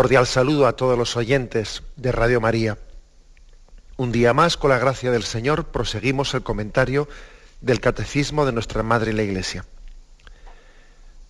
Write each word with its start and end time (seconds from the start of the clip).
Cordial 0.00 0.26
saludo 0.26 0.66
a 0.66 0.76
todos 0.76 0.96
los 0.96 1.14
oyentes 1.18 1.82
de 1.96 2.10
Radio 2.10 2.40
María. 2.40 2.78
Un 3.98 4.12
día 4.12 4.32
más, 4.32 4.56
con 4.56 4.70
la 4.70 4.78
gracia 4.78 5.10
del 5.10 5.24
Señor, 5.24 5.66
proseguimos 5.66 6.32
el 6.32 6.42
comentario 6.42 7.06
del 7.60 7.82
Catecismo 7.82 8.46
de 8.46 8.52
nuestra 8.52 8.82
Madre 8.82 9.12
la 9.12 9.24
Iglesia. 9.24 9.66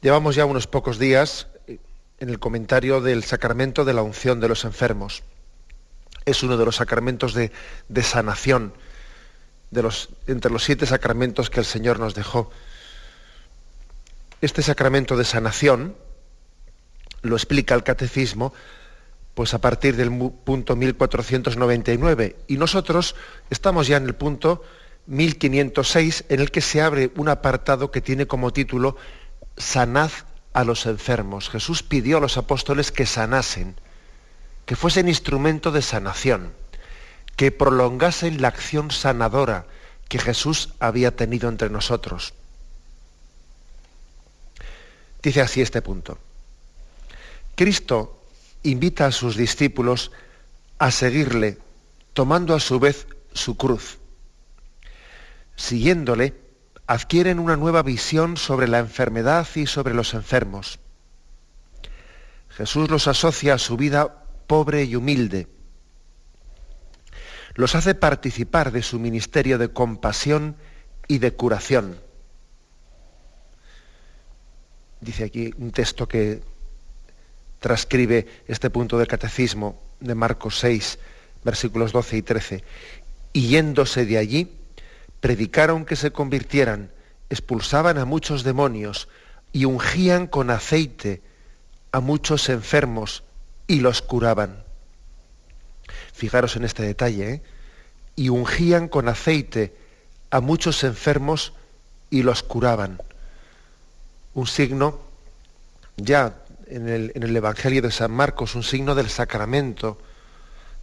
Llevamos 0.02 0.36
ya 0.36 0.44
unos 0.44 0.68
pocos 0.68 1.00
días 1.00 1.48
en 1.66 2.28
el 2.28 2.38
comentario 2.38 3.00
del 3.00 3.24
sacramento 3.24 3.84
de 3.84 3.92
la 3.92 4.02
unción 4.02 4.38
de 4.38 4.46
los 4.46 4.64
enfermos. 4.64 5.24
Es 6.24 6.44
uno 6.44 6.56
de 6.56 6.64
los 6.64 6.76
sacramentos 6.76 7.34
de, 7.34 7.50
de 7.88 8.02
sanación, 8.04 8.72
de 9.72 9.82
los, 9.82 10.10
entre 10.28 10.52
los 10.52 10.62
siete 10.62 10.86
sacramentos 10.86 11.50
que 11.50 11.58
el 11.58 11.66
Señor 11.66 11.98
nos 11.98 12.14
dejó. 12.14 12.52
Este 14.40 14.62
sacramento 14.62 15.16
de 15.16 15.24
sanación, 15.24 15.96
lo 17.22 17.36
explica 17.36 17.74
el 17.74 17.82
catecismo, 17.82 18.52
pues 19.34 19.54
a 19.54 19.60
partir 19.60 19.96
del 19.96 20.10
punto 20.10 20.76
1499. 20.76 22.36
Y 22.48 22.56
nosotros 22.56 23.14
estamos 23.48 23.86
ya 23.86 23.96
en 23.96 24.06
el 24.06 24.14
punto 24.14 24.62
1506, 25.06 26.24
en 26.28 26.40
el 26.40 26.50
que 26.50 26.60
se 26.60 26.82
abre 26.82 27.10
un 27.16 27.28
apartado 27.28 27.90
que 27.90 28.00
tiene 28.00 28.26
como 28.26 28.52
título 28.52 28.96
Sanad 29.56 30.10
a 30.52 30.64
los 30.64 30.86
enfermos. 30.86 31.48
Jesús 31.48 31.82
pidió 31.82 32.18
a 32.18 32.20
los 32.20 32.36
apóstoles 32.36 32.92
que 32.92 33.06
sanasen, 33.06 33.76
que 34.66 34.76
fuesen 34.76 35.08
instrumento 35.08 35.72
de 35.72 35.82
sanación, 35.82 36.52
que 37.36 37.52
prolongasen 37.52 38.40
la 38.42 38.48
acción 38.48 38.90
sanadora 38.90 39.66
que 40.08 40.18
Jesús 40.18 40.70
había 40.80 41.14
tenido 41.14 41.48
entre 41.48 41.70
nosotros. 41.70 42.34
Dice 45.22 45.40
así 45.40 45.60
este 45.60 45.82
punto. 45.82 46.18
Cristo 47.60 48.24
invita 48.62 49.04
a 49.04 49.12
sus 49.12 49.36
discípulos 49.36 50.12
a 50.78 50.90
seguirle, 50.90 51.58
tomando 52.14 52.54
a 52.54 52.58
su 52.58 52.80
vez 52.80 53.06
su 53.34 53.58
cruz. 53.58 53.98
Siguiéndole, 55.56 56.40
adquieren 56.86 57.38
una 57.38 57.56
nueva 57.56 57.82
visión 57.82 58.38
sobre 58.38 58.66
la 58.66 58.78
enfermedad 58.78 59.46
y 59.56 59.66
sobre 59.66 59.92
los 59.92 60.14
enfermos. 60.14 60.78
Jesús 62.48 62.88
los 62.88 63.06
asocia 63.08 63.52
a 63.52 63.58
su 63.58 63.76
vida 63.76 64.24
pobre 64.46 64.84
y 64.84 64.96
humilde. 64.96 65.46
Los 67.56 67.74
hace 67.74 67.94
participar 67.94 68.72
de 68.72 68.82
su 68.82 68.98
ministerio 68.98 69.58
de 69.58 69.68
compasión 69.68 70.56
y 71.08 71.18
de 71.18 71.34
curación. 71.34 72.00
Dice 75.02 75.24
aquí 75.24 75.52
un 75.58 75.72
texto 75.72 76.08
que 76.08 76.42
transcribe 77.60 78.26
este 78.48 78.70
punto 78.70 78.98
del 78.98 79.06
catecismo 79.06 79.80
de 80.00 80.14
Marcos 80.14 80.58
6, 80.58 80.98
versículos 81.44 81.92
12 81.92 82.16
y 82.16 82.22
13. 82.22 82.64
Y 83.32 83.48
yéndose 83.48 84.06
de 84.06 84.18
allí, 84.18 84.50
predicaron 85.20 85.84
que 85.84 85.96
se 85.96 86.10
convirtieran, 86.10 86.90
expulsaban 87.28 87.98
a 87.98 88.06
muchos 88.06 88.42
demonios 88.42 89.08
y 89.52 89.66
ungían 89.66 90.26
con 90.26 90.50
aceite 90.50 91.22
a 91.92 92.00
muchos 92.00 92.48
enfermos 92.48 93.22
y 93.66 93.80
los 93.80 94.02
curaban. 94.02 94.64
Fijaros 96.12 96.56
en 96.56 96.64
este 96.64 96.82
detalle, 96.82 97.30
¿eh? 97.30 97.42
y 98.16 98.30
ungían 98.30 98.88
con 98.88 99.08
aceite 99.08 99.74
a 100.30 100.40
muchos 100.40 100.82
enfermos 100.84 101.52
y 102.08 102.22
los 102.22 102.42
curaban. 102.42 103.00
Un 104.34 104.46
signo 104.46 105.00
ya 105.96 106.39
en 106.70 106.88
el, 106.88 107.36
Evangelio 107.36 107.82
de 107.82 107.90
San 107.90 108.10
Marcos 108.12 108.54
un 108.54 108.62
signo 108.62 108.94
del 108.94 109.08
sacramento 109.08 109.98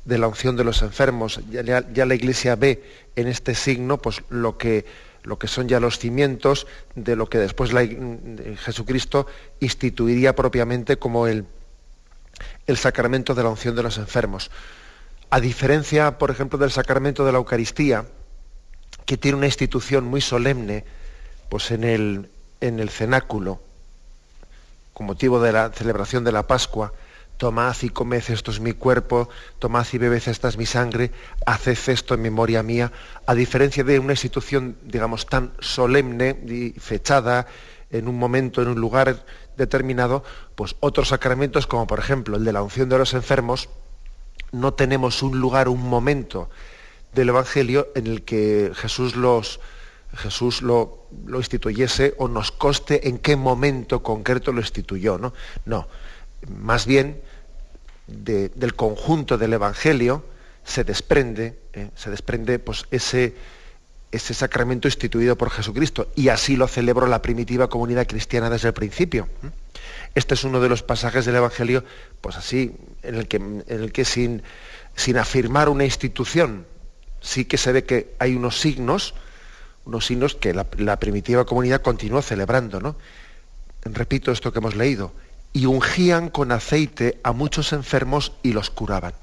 de 0.06 0.18
la 0.18 0.28
unción 0.28 0.56
de 0.56 0.64
los 0.64 0.82
enfermos. 0.82 1.40
Ya, 1.50 2.06
la 2.06 2.16
Iglesia 2.16 2.56
ve 2.56 2.84
en 3.16 3.28
este 3.28 3.56
signo 3.56 3.98
pues, 3.98 4.22
lo, 4.30 4.58
que, 4.58 4.86
lo 5.24 5.40
que 5.40 5.48
son 5.48 5.68
ya 5.68 5.80
los 5.80 6.00
cimientos 6.00 6.68
de 6.96 7.16
lo 7.16 7.28
que 7.28 7.38
después 7.38 7.72
Jesucristo 8.60 9.28
instituiría 9.60 10.36
propiamente 10.36 10.98
como 10.98 11.28
el, 11.28 11.46
el 12.68 12.78
sacramento 12.78 13.34
de 13.34 13.44
la 13.44 13.50
unción 13.50 13.76
de 13.76 13.84
los 13.84 13.98
enfermos. 13.98 14.52
A 15.30 15.40
diferencia, 15.40 16.18
por 16.18 16.32
ejemplo, 16.32 16.58
del 16.58 16.72
sacramento 16.72 17.26
de 17.26 17.32
la 17.34 17.38
Eucaristía, 17.38 18.06
que 19.06 19.18
tiene 19.18 19.38
una 19.38 19.48
institución 19.48 20.06
muy 20.06 20.22
solemne 20.22 20.86
pues 21.50 21.72
en 21.72 21.84
el, 21.84 22.30
en 22.62 22.80
el 22.80 22.90
cenáculo, 22.90 23.62
con 24.98 25.06
motivo 25.06 25.40
de 25.40 25.52
la 25.52 25.70
celebración 25.70 26.24
de 26.24 26.32
la 26.32 26.48
Pascua, 26.48 26.92
tomad 27.38 27.76
y 27.84 27.90
comed 27.90 28.24
esto 28.30 28.50
es 28.50 28.60
mi 28.60 28.74
cuerpo, 28.74 29.30
tomad 29.60 29.86
y 29.94 30.00
bebed 30.00 30.24
esta 30.26 30.48
es 30.48 30.58
mi 30.58 30.66
sangre, 30.66 31.12
haced 31.46 31.78
esto 31.90 32.16
en 32.16 32.24
memoria 32.24 32.64
mía, 32.64 32.92
a 33.28 33.36
diferencia 33.36 33.84
de 33.84 34.00
una 34.00 34.14
institución, 34.14 34.76
digamos, 34.82 35.28
tan 35.28 35.54
solemne 35.60 36.36
y 36.48 36.72
fechada 36.80 37.46
en 37.92 38.08
un 38.08 38.18
momento, 38.18 38.64
en 38.64 38.70
un 38.70 38.82
lugar 38.82 39.24
determinado, 39.56 40.24
pues 40.56 40.76
otros 40.80 41.10
sacramentos, 41.10 41.68
como 41.68 41.86
por 41.86 42.00
ejemplo 42.00 42.36
el 42.36 42.44
de 42.44 42.54
la 42.54 42.64
unción 42.64 42.90
de 42.90 42.98
los 42.98 43.14
enfermos, 43.14 43.70
no 44.52 44.74
tenemos 44.74 45.22
un 45.22 45.40
lugar, 45.40 45.70
un 45.70 45.88
momento 45.88 46.50
del 47.14 47.30
Evangelio 47.30 47.90
en 47.94 48.08
el 48.08 48.24
que 48.24 48.72
Jesús 48.74 49.16
los, 49.16 49.60
Jesús 50.16 50.62
lo, 50.62 51.08
instituyese 51.28 52.16
o 52.18 52.28
nos 52.28 52.52
coste 52.52 53.08
en 53.08 53.20
qué 53.20 53.36
momento 53.36 54.02
concreto 54.02 54.52
lo 54.52 54.62
instituyó. 54.62 55.18
No, 55.18 55.34
no. 55.66 55.88
más 56.48 56.86
bien 56.86 57.22
del 58.08 58.76
conjunto 58.76 59.38
del 59.38 59.54
Evangelio 59.54 60.24
se 60.64 60.84
desprende, 60.84 61.60
eh, 61.74 61.90
se 61.96 62.10
desprende 62.10 62.60
pues, 62.60 62.86
ese, 62.92 63.36
ese 64.12 64.34
sacramento 64.34 64.88
instituido 64.88 65.38
por 65.38 65.50
Jesucristo 65.50 66.10
y 66.16 66.30
así 66.30 66.56
lo 66.56 66.68
celebró 66.68 67.08
la 67.08 67.22
primitiva 67.22 67.70
comunidad 67.70 68.08
cristiana 68.08 68.50
desde 68.50 68.70
el 68.70 68.74
principio. 68.74 69.28
Este 70.16 70.34
es 70.34 70.44
uno 70.44 70.60
de 70.60 70.70
los 70.70 70.84
pasajes 70.84 71.26
del 71.26 71.36
Evangelio, 71.36 71.84
pues 72.22 72.38
así, 72.38 72.76
en 73.04 73.16
el 73.16 73.28
que, 73.28 73.38
en 73.38 73.64
el 73.68 73.92
que 73.92 74.06
sin, 74.06 74.42
sin 74.96 75.18
afirmar 75.18 75.70
una 75.70 75.86
institución, 75.86 76.66
sí 77.22 77.46
que 77.46 77.58
se 77.58 77.72
ve 77.72 77.84
que 77.84 78.16
hay 78.20 78.36
unos 78.36 78.60
signos, 78.60 79.14
unos 79.88 80.06
signos 80.06 80.36
que 80.36 80.54
la, 80.54 81.00
primitiva 81.00 81.46
comunidad 81.46 81.82
continuó 81.82 82.22
celebrando, 82.22 82.82
¿no? 82.82 82.96
Repito 83.84 84.32
esto 84.32 84.52
que 84.52 84.60
hemos 84.60 84.76
leído. 84.76 85.14
Y 85.54 85.66
ungían 85.66 86.30
con 86.30 86.52
aceite 86.52 87.20
a 87.24 87.32
muchos 87.32 87.72
enfermos 87.72 88.34
y 88.44 88.52
los 88.52 88.70
curaban. 88.70 89.14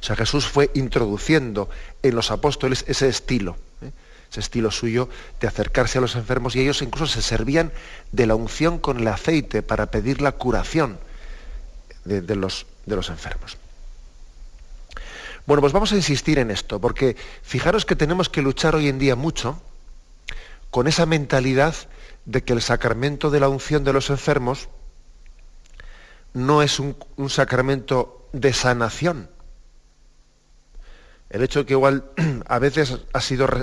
O 0.00 0.04
sea, 0.04 0.14
Jesús 0.14 0.46
fue 0.46 0.70
introduciendo 0.74 1.70
en 2.02 2.14
los 2.14 2.30
apóstoles 2.30 2.84
ese 2.86 3.08
estilo, 3.08 3.56
¿eh? 3.80 3.90
ese 4.30 4.40
estilo 4.40 4.70
suyo 4.70 5.08
de 5.40 5.48
acercarse 5.48 5.98
a 5.98 6.00
los 6.02 6.16
enfermos 6.16 6.54
y 6.54 6.60
ellos 6.60 6.82
incluso 6.82 7.14
se 7.14 7.22
servían 7.22 7.72
de 8.12 8.26
la 8.26 8.34
unción 8.34 8.78
con 8.78 9.00
el 9.00 9.08
aceite 9.08 9.62
para 9.62 9.86
pedir 9.90 10.20
la 10.20 10.32
curación 10.32 10.98
de 12.04 12.36
los, 12.36 12.66
de 12.84 12.94
los 12.94 13.08
enfermos. 13.08 13.56
Bueno, 15.46 15.60
pues 15.60 15.72
vamos 15.72 15.92
a 15.92 15.96
insistir 15.96 16.40
en 16.40 16.50
esto, 16.50 16.80
porque 16.80 17.16
fijaros 17.42 17.86
que 17.86 17.94
tenemos 17.94 18.28
que 18.28 18.42
luchar 18.42 18.74
hoy 18.74 18.88
en 18.88 18.98
día 18.98 19.14
mucho 19.14 19.62
con 20.70 20.88
esa 20.88 21.06
mentalidad 21.06 21.74
de 22.24 22.42
que 22.42 22.52
el 22.52 22.60
sacramento 22.60 23.30
de 23.30 23.38
la 23.38 23.48
unción 23.48 23.84
de 23.84 23.92
los 23.92 24.10
enfermos 24.10 24.68
no 26.34 26.62
es 26.62 26.80
un, 26.80 26.96
sacramento 27.30 28.28
de 28.32 28.52
sanación. 28.52 29.30
El 31.30 31.44
hecho 31.44 31.60
de 31.60 31.66
que 31.66 31.74
igual 31.74 32.10
a 32.46 32.58
veces 32.58 32.98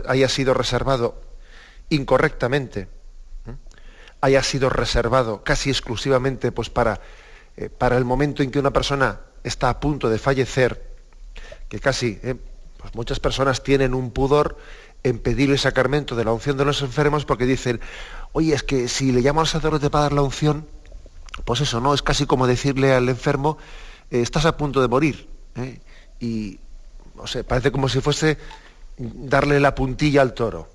haya 0.08 0.30
sido 0.30 0.54
reservado 0.54 1.22
incorrectamente, 1.90 2.88
haya 4.22 4.42
sido 4.42 4.70
reservado 4.70 5.44
casi 5.44 5.70
exclusivamente 5.70 6.54
pues, 6.54 6.70
para, 6.70 7.02
eh, 7.58 7.68
para 7.68 7.98
el 7.98 8.06
momento 8.06 8.42
en 8.42 8.52
que 8.52 8.60
una 8.60 8.72
persona 8.72 9.20
está 9.44 9.68
a 9.68 9.82
punto 9.82 10.10
de 10.10 10.18
fallecer, 10.18 10.93
que 11.70 11.80
casi 11.80 12.20
¿eh? 12.24 12.36
pues 12.84 12.96
muchas 12.96 13.20
personas 13.20 13.64
tienen 13.64 13.94
un 13.94 14.12
pudor 14.12 14.58
en 15.04 15.20
pedir 15.20 15.50
el 15.52 15.60
sacramento 15.60 16.16
de 16.16 16.26
la 16.26 16.34
unción 16.34 16.58
de 16.58 16.66
los 16.66 16.82
enfermos 16.82 17.26
porque 17.26 17.46
dicen, 17.46 17.80
oye, 18.34 18.54
es 18.54 18.64
que 18.64 18.88
si 18.88 19.12
le 19.12 19.22
llamo 19.22 19.42
al 19.42 19.48
sacerdote 19.48 19.90
para 19.90 20.04
dar 20.04 20.14
la 20.14 20.22
unción, 20.22 20.68
pues 21.46 21.62
eso, 21.62 21.80
¿no? 21.80 21.94
Es 21.94 22.02
casi 22.02 22.26
como 22.26 22.48
decirle 22.48 22.94
al 22.94 23.08
enfermo, 23.10 23.58
eh, 24.12 24.22
estás 24.22 24.46
a 24.46 24.58
punto 24.58 24.82
de 24.82 24.88
morir. 24.88 25.28
¿eh? 25.56 25.80
Y, 26.20 26.60
o 27.18 27.28
sea, 27.28 27.44
parece 27.44 27.72
como 27.72 27.90
si 27.90 28.02
fuese 28.02 28.38
darle 28.98 29.60
la 29.60 29.76
puntilla 29.76 30.22
al 30.22 30.34
toro. 30.34 30.70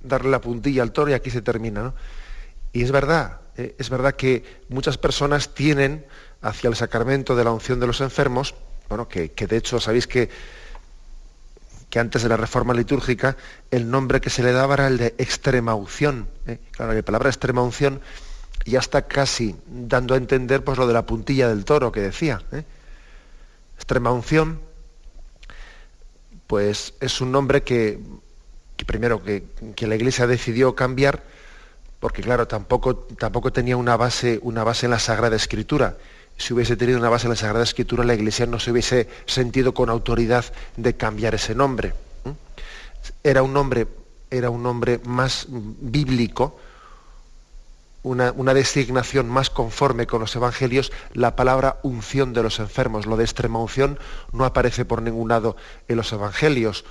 Darle 0.00 0.30
la 0.30 0.40
puntilla 0.40 0.82
al 0.82 0.92
toro 0.92 1.10
y 1.10 1.14
aquí 1.14 1.30
se 1.30 1.42
termina, 1.42 1.82
¿no? 1.82 1.94
Y 2.72 2.82
es 2.82 2.92
verdad, 2.92 3.40
es 3.56 3.90
verdad 3.90 4.14
que 4.14 4.44
muchas 4.68 4.98
personas 4.98 5.54
tienen 5.54 6.06
hacia 6.42 6.68
el 6.68 6.76
sacramento 6.76 7.34
de 7.34 7.44
la 7.44 7.50
unción 7.50 7.80
de 7.80 7.86
los 7.86 8.00
enfermos, 8.00 8.54
bueno, 8.88 9.08
que, 9.08 9.32
que 9.32 9.46
de 9.46 9.56
hecho 9.56 9.80
sabéis 9.80 10.06
que 10.06 10.28
que 11.90 11.98
antes 11.98 12.22
de 12.22 12.28
la 12.28 12.36
reforma 12.36 12.74
litúrgica 12.74 13.36
el 13.70 13.90
nombre 13.90 14.20
que 14.20 14.30
se 14.30 14.42
le 14.42 14.52
daba 14.52 14.74
era 14.74 14.86
el 14.88 14.98
de 14.98 15.14
extrema 15.18 15.74
unción. 15.74 16.28
¿eh? 16.46 16.58
Claro, 16.72 16.92
la 16.92 17.02
palabra 17.02 17.30
extrema 17.30 17.62
unción 17.62 18.00
ya 18.64 18.80
está 18.80 19.02
casi 19.02 19.56
dando 19.66 20.14
a 20.14 20.18
entender 20.18 20.62
pues, 20.62 20.76
lo 20.78 20.86
de 20.86 20.92
la 20.92 21.06
puntilla 21.06 21.48
del 21.48 21.64
toro 21.64 21.90
que 21.90 22.00
decía. 22.00 22.42
¿eh? 22.52 22.64
Extrema 23.76 24.12
unción, 24.12 24.60
pues 26.46 26.94
es 27.00 27.20
un 27.20 27.32
nombre 27.32 27.62
que, 27.62 28.00
primero 28.86 29.22
que, 29.22 29.44
la 29.86 29.94
Iglesia 29.94 30.26
decidió 30.26 30.74
cambiar, 30.74 31.22
porque 32.00 32.22
claro, 32.22 32.46
tampoco, 32.48 32.96
tampoco 32.96 33.52
tenía 33.52 33.76
una 33.76 33.96
base, 33.96 34.38
una 34.42 34.64
base 34.64 34.86
en 34.86 34.90
la 34.90 34.98
Sagrada 34.98 35.36
Escritura 35.36 35.96
si 36.38 36.54
hubiese 36.54 36.76
tenido 36.76 36.98
una 36.98 37.10
base 37.10 37.26
en 37.26 37.30
la 37.30 37.36
Sagrada 37.36 37.64
Escritura, 37.64 38.04
la 38.04 38.14
Iglesia 38.14 38.46
no 38.46 38.60
se 38.60 38.70
hubiese 38.70 39.08
sentido 39.26 39.74
con 39.74 39.90
autoridad 39.90 40.44
de 40.76 40.96
cambiar 40.96 41.34
ese 41.34 41.54
nombre. 41.54 41.92
Era 43.24 43.42
un 43.42 43.52
nombre, 43.52 43.88
era 44.30 44.48
un 44.48 44.62
nombre 44.62 45.00
más 45.04 45.46
bíblico, 45.50 46.58
una, 48.04 48.54
designación 48.54 49.28
más 49.28 49.50
conforme 49.50 50.06
con 50.06 50.20
los 50.20 50.34
evangelios, 50.36 50.92
la 51.12 51.34
palabra 51.34 51.80
unción 51.82 52.32
de 52.32 52.44
los 52.44 52.60
enfermos. 52.60 53.06
Lo 53.06 53.16
de 53.16 53.24
extrema 53.24 53.58
unción 53.58 53.98
no 54.32 54.44
aparece 54.44 54.84
por 54.84 55.02
ningún 55.02 55.28
lado 55.28 55.56
en 55.88 55.96
los 55.96 56.12
evangelios, 56.12 56.84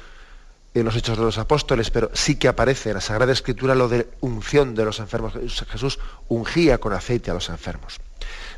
en 0.73 0.83
los 0.83 0.95
hechos 0.97 1.17
de 1.17 1.23
los 1.23 1.37
apóstoles, 1.37 1.89
pero 1.89 2.11
sí 2.13 2.35
que 2.35 2.49
aparece 2.49 2.89
en 2.89 2.95
la 2.95 3.01
Sagrada 3.01 3.31
Escritura 3.31 3.75
lo 3.75 3.87
de 3.87 4.09
unción 4.19 4.75
de 4.75 4.83
los 4.83 4.99
enfermos. 4.99 5.33
Jesús 5.69 5.99
ungía 6.27 6.79
con 6.79 6.91
aceite 6.91 7.31
a 7.31 7.33
los 7.33 7.47
enfermos. 7.49 7.99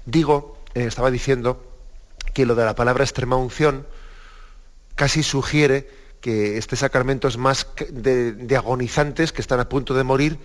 Digo 0.05 0.58
eh, 0.79 0.85
estaba 0.85 1.11
diciendo 1.11 1.63
que 2.33 2.45
lo 2.45 2.55
de 2.55 2.65
la 2.65 2.75
palabra 2.75 3.03
extrema 3.03 3.35
unción 3.35 3.85
casi 4.95 5.23
sugiere 5.23 5.89
que 6.21 6.57
este 6.57 6.75
sacramento 6.75 7.27
es 7.27 7.37
más 7.37 7.67
de, 7.89 8.55
agonizantes 8.55 9.31
que 9.31 9.41
están 9.41 9.59
a 9.59 9.69
punto 9.69 9.93
de 9.93 10.03
morir 10.03 10.39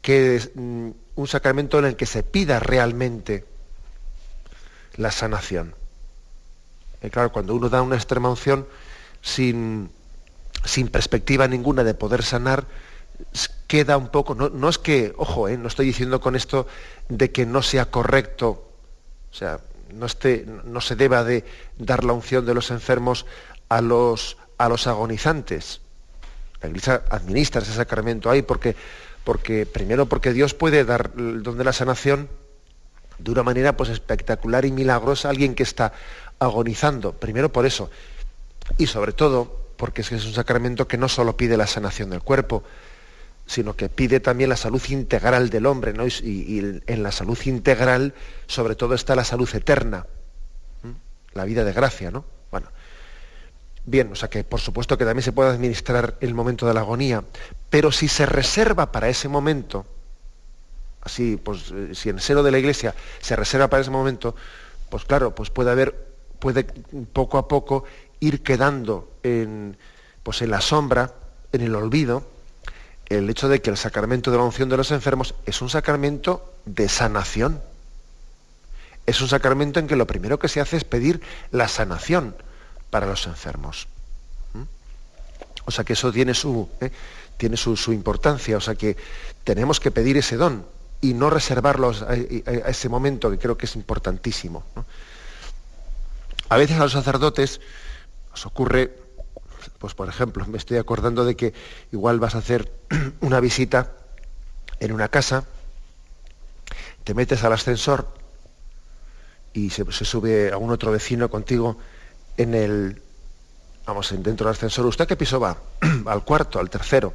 que 0.00 0.40
mm, 0.54 0.90
un 1.14 1.28
sacramento 1.28 1.78
en 1.78 1.84
el 1.84 1.96
que 1.96 2.06
se 2.06 2.22
pida 2.22 2.58
realmente 2.58 3.44
la 4.96 5.10
sanación. 5.10 5.74
Claro, 7.10 7.32
cuando 7.32 7.54
uno 7.54 7.68
da 7.68 7.82
una 7.82 7.96
extrema 7.96 8.30
unción 8.30 8.66
sin, 9.20 9.90
sin 10.64 10.88
perspectiva 10.88 11.48
ninguna 11.48 11.82
de 11.84 11.94
poder 11.94 12.22
sanar, 12.22 12.66
queda 13.66 13.96
un 13.96 14.08
poco, 14.08 14.34
no, 14.34 14.68
es 14.68 14.78
que, 14.78 15.12
ojo, 15.16 15.48
eh, 15.48 15.56
no 15.56 15.68
estoy 15.68 15.86
diciendo 15.86 16.20
con 16.20 16.36
esto 16.36 16.66
de 17.08 17.32
que 17.32 17.46
no 17.46 17.62
sea 17.62 17.90
correcto 17.90 18.71
o 19.32 19.34
sea, 19.34 19.60
no, 19.92 20.08
se 20.80 20.96
deba 20.96 21.24
de 21.24 21.44
dar 21.78 22.04
la 22.04 22.12
unción 22.12 22.44
de 22.44 22.54
los 22.54 22.70
enfermos 22.70 23.24
a 23.68 23.80
los, 23.80 24.36
a 24.58 24.68
los 24.68 24.86
agonizantes. 24.86 25.80
La 26.60 26.68
Iglesia 26.68 27.02
administra 27.10 27.62
ese 27.62 27.72
sacramento 27.72 28.30
ahí 28.30 28.42
porque, 28.42 28.76
porque, 29.24 29.64
primero 29.64 30.06
porque 30.06 30.32
Dios 30.32 30.52
puede 30.54 30.84
dar 30.84 31.12
el 31.16 31.42
don 31.42 31.56
de 31.56 31.64
la 31.64 31.72
sanación 31.72 32.28
de 33.18 33.30
una 33.30 33.42
manera 33.42 33.76
pues, 33.76 33.88
espectacular 33.88 34.64
y 34.64 34.72
milagrosa 34.72 35.28
a 35.28 35.30
alguien 35.30 35.54
que 35.54 35.62
está 35.62 35.92
agonizando. 36.38 37.12
Primero 37.12 37.50
por 37.50 37.64
eso. 37.64 37.90
Y 38.76 38.86
sobre 38.86 39.12
todo 39.12 39.60
porque 39.76 40.02
es, 40.02 40.12
es 40.12 40.26
un 40.26 40.34
sacramento 40.34 40.86
que 40.86 40.98
no 40.98 41.08
solo 41.08 41.36
pide 41.36 41.56
la 41.56 41.66
sanación 41.66 42.10
del 42.10 42.22
cuerpo, 42.22 42.62
sino 43.46 43.74
que 43.74 43.88
pide 43.88 44.20
también 44.20 44.50
la 44.50 44.56
salud 44.56 44.82
integral 44.88 45.50
del 45.50 45.66
hombre, 45.66 45.92
¿no? 45.92 46.06
y, 46.06 46.80
en 46.86 47.02
la 47.02 47.12
salud 47.12 47.38
integral 47.44 48.14
sobre 48.46 48.74
todo 48.74 48.94
está 48.94 49.14
la 49.14 49.24
salud 49.24 49.48
eterna, 49.54 50.06
la 51.34 51.44
vida 51.44 51.64
de 51.64 51.72
gracia, 51.72 52.10
¿no? 52.10 52.24
Bueno, 52.50 52.68
bien, 53.84 54.12
o 54.12 54.14
sea 54.14 54.28
que 54.28 54.44
por 54.44 54.60
supuesto 54.60 54.98
que 54.98 55.04
también 55.04 55.22
se 55.22 55.32
puede 55.32 55.50
administrar 55.50 56.16
el 56.20 56.34
momento 56.34 56.66
de 56.66 56.74
la 56.74 56.80
agonía, 56.80 57.24
pero 57.70 57.90
si 57.90 58.08
se 58.08 58.26
reserva 58.26 58.92
para 58.92 59.08
ese 59.08 59.28
momento, 59.28 59.86
así, 61.00 61.36
pues 61.36 61.72
eh, 61.74 61.94
si 61.94 62.10
en 62.10 62.16
el 62.16 62.22
seno 62.22 62.42
de 62.42 62.50
la 62.50 62.58
iglesia 62.58 62.94
se 63.20 63.34
reserva 63.36 63.68
para 63.68 63.82
ese 63.82 63.90
momento, 63.90 64.36
pues 64.90 65.04
claro, 65.04 65.34
pues 65.34 65.50
puede 65.50 65.70
haber, 65.70 65.94
puede 66.38 66.64
poco 67.12 67.38
a 67.38 67.48
poco 67.48 67.84
ir 68.20 68.42
quedando 68.42 69.10
en, 69.22 69.76
pues 70.22 70.42
en 70.42 70.50
la 70.50 70.60
sombra, 70.60 71.14
en 71.52 71.62
el 71.62 71.74
olvido, 71.74 72.31
el 73.06 73.28
hecho 73.28 73.48
de 73.48 73.60
que 73.60 73.70
el 73.70 73.76
sacramento 73.76 74.30
de 74.30 74.38
la 74.38 74.44
unción 74.44 74.68
de 74.68 74.76
los 74.76 74.90
enfermos 74.90 75.34
es 75.46 75.60
un 75.62 75.68
sacramento 75.68 76.54
de 76.64 76.88
sanación. 76.88 77.60
Es 79.06 79.20
un 79.20 79.28
sacramento 79.28 79.80
en 79.80 79.86
que 79.86 79.96
lo 79.96 80.06
primero 80.06 80.38
que 80.38 80.48
se 80.48 80.60
hace 80.60 80.76
es 80.76 80.84
pedir 80.84 81.20
la 81.50 81.68
sanación 81.68 82.36
para 82.90 83.06
los 83.06 83.26
enfermos. 83.26 83.88
¿Mm? 84.54 84.62
O 85.64 85.70
sea 85.70 85.84
que 85.84 85.94
eso 85.94 86.12
tiene 86.12 86.34
su, 86.34 86.68
¿eh? 86.80 86.90
tiene 87.36 87.56
su, 87.56 87.92
importancia. 87.92 88.56
O 88.56 88.60
sea 88.60 88.74
que 88.74 88.96
tenemos 89.44 89.80
que 89.80 89.90
pedir 89.90 90.16
ese 90.16 90.36
don 90.36 90.64
y 91.00 91.14
no 91.14 91.30
reservarlo 91.30 91.90
a, 91.90 92.14
ese 92.14 92.88
momento 92.88 93.30
que 93.30 93.38
creo 93.38 93.58
que 93.58 93.66
es 93.66 93.74
importantísimo. 93.74 94.62
A 96.48 96.56
veces 96.56 96.76
a 96.76 96.84
los 96.84 96.92
sacerdotes 96.92 97.60
nos 98.30 98.46
ocurre 98.46 98.92
pues 99.82 99.94
por 99.94 100.08
ejemplo, 100.08 100.46
me 100.46 100.58
estoy 100.58 100.76
acordando 100.76 101.24
de 101.24 101.34
que 101.34 101.54
igual 101.90 102.20
vas 102.20 102.36
a 102.36 102.38
hacer 102.38 102.70
una 103.20 103.40
visita 103.40 103.90
en 104.78 104.92
una 104.92 105.08
casa, 105.08 105.44
te 107.02 107.14
metes 107.14 107.42
al 107.42 107.52
ascensor 107.52 108.06
y 109.52 109.70
se, 109.70 109.84
sube 109.90 110.52
a 110.52 110.56
un 110.56 110.70
otro 110.70 110.92
vecino 110.92 111.28
contigo 111.28 111.78
en 112.36 112.54
el, 112.54 113.02
vamos, 113.84 114.14
dentro 114.22 114.46
del 114.46 114.54
ascensor. 114.54 114.86
¿Usted 114.86 115.02
a 115.02 115.08
qué 115.08 115.16
piso 115.16 115.40
va? 115.40 115.56
al 116.06 116.24
cuarto, 116.24 116.60
al 116.60 116.70
tercero. 116.70 117.12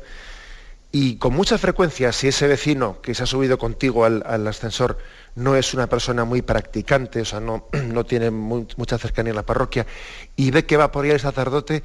Y 0.92 1.16
con 1.16 1.34
mucha 1.34 1.58
frecuencia, 1.58 2.12
si 2.12 2.28
ese 2.28 2.48
vecino 2.48 3.00
que 3.02 3.16
se 3.16 3.24
ha 3.24 3.28
subido 3.28 3.58
contigo 3.58 4.04
al, 4.04 4.46
ascensor 4.46 4.98
no 5.36 5.56
es 5.56 5.74
una 5.74 5.88
persona 5.88 6.26
muy 6.26 6.42
practicante, 6.42 7.22
o 7.22 7.26
sea, 7.26 7.40
no, 7.40 7.70
no 7.86 8.06
tiene 8.06 8.30
mucha 8.30 8.98
cercanía 8.98 9.30
en 9.30 9.38
la 9.38 9.46
parroquia, 9.46 9.88
y 10.36 10.52
ve 10.52 10.66
que 10.66 10.76
va 10.76 10.92
por 10.92 11.06
ahí 11.06 11.12
el 11.12 11.22
sacerdote, 11.22 11.82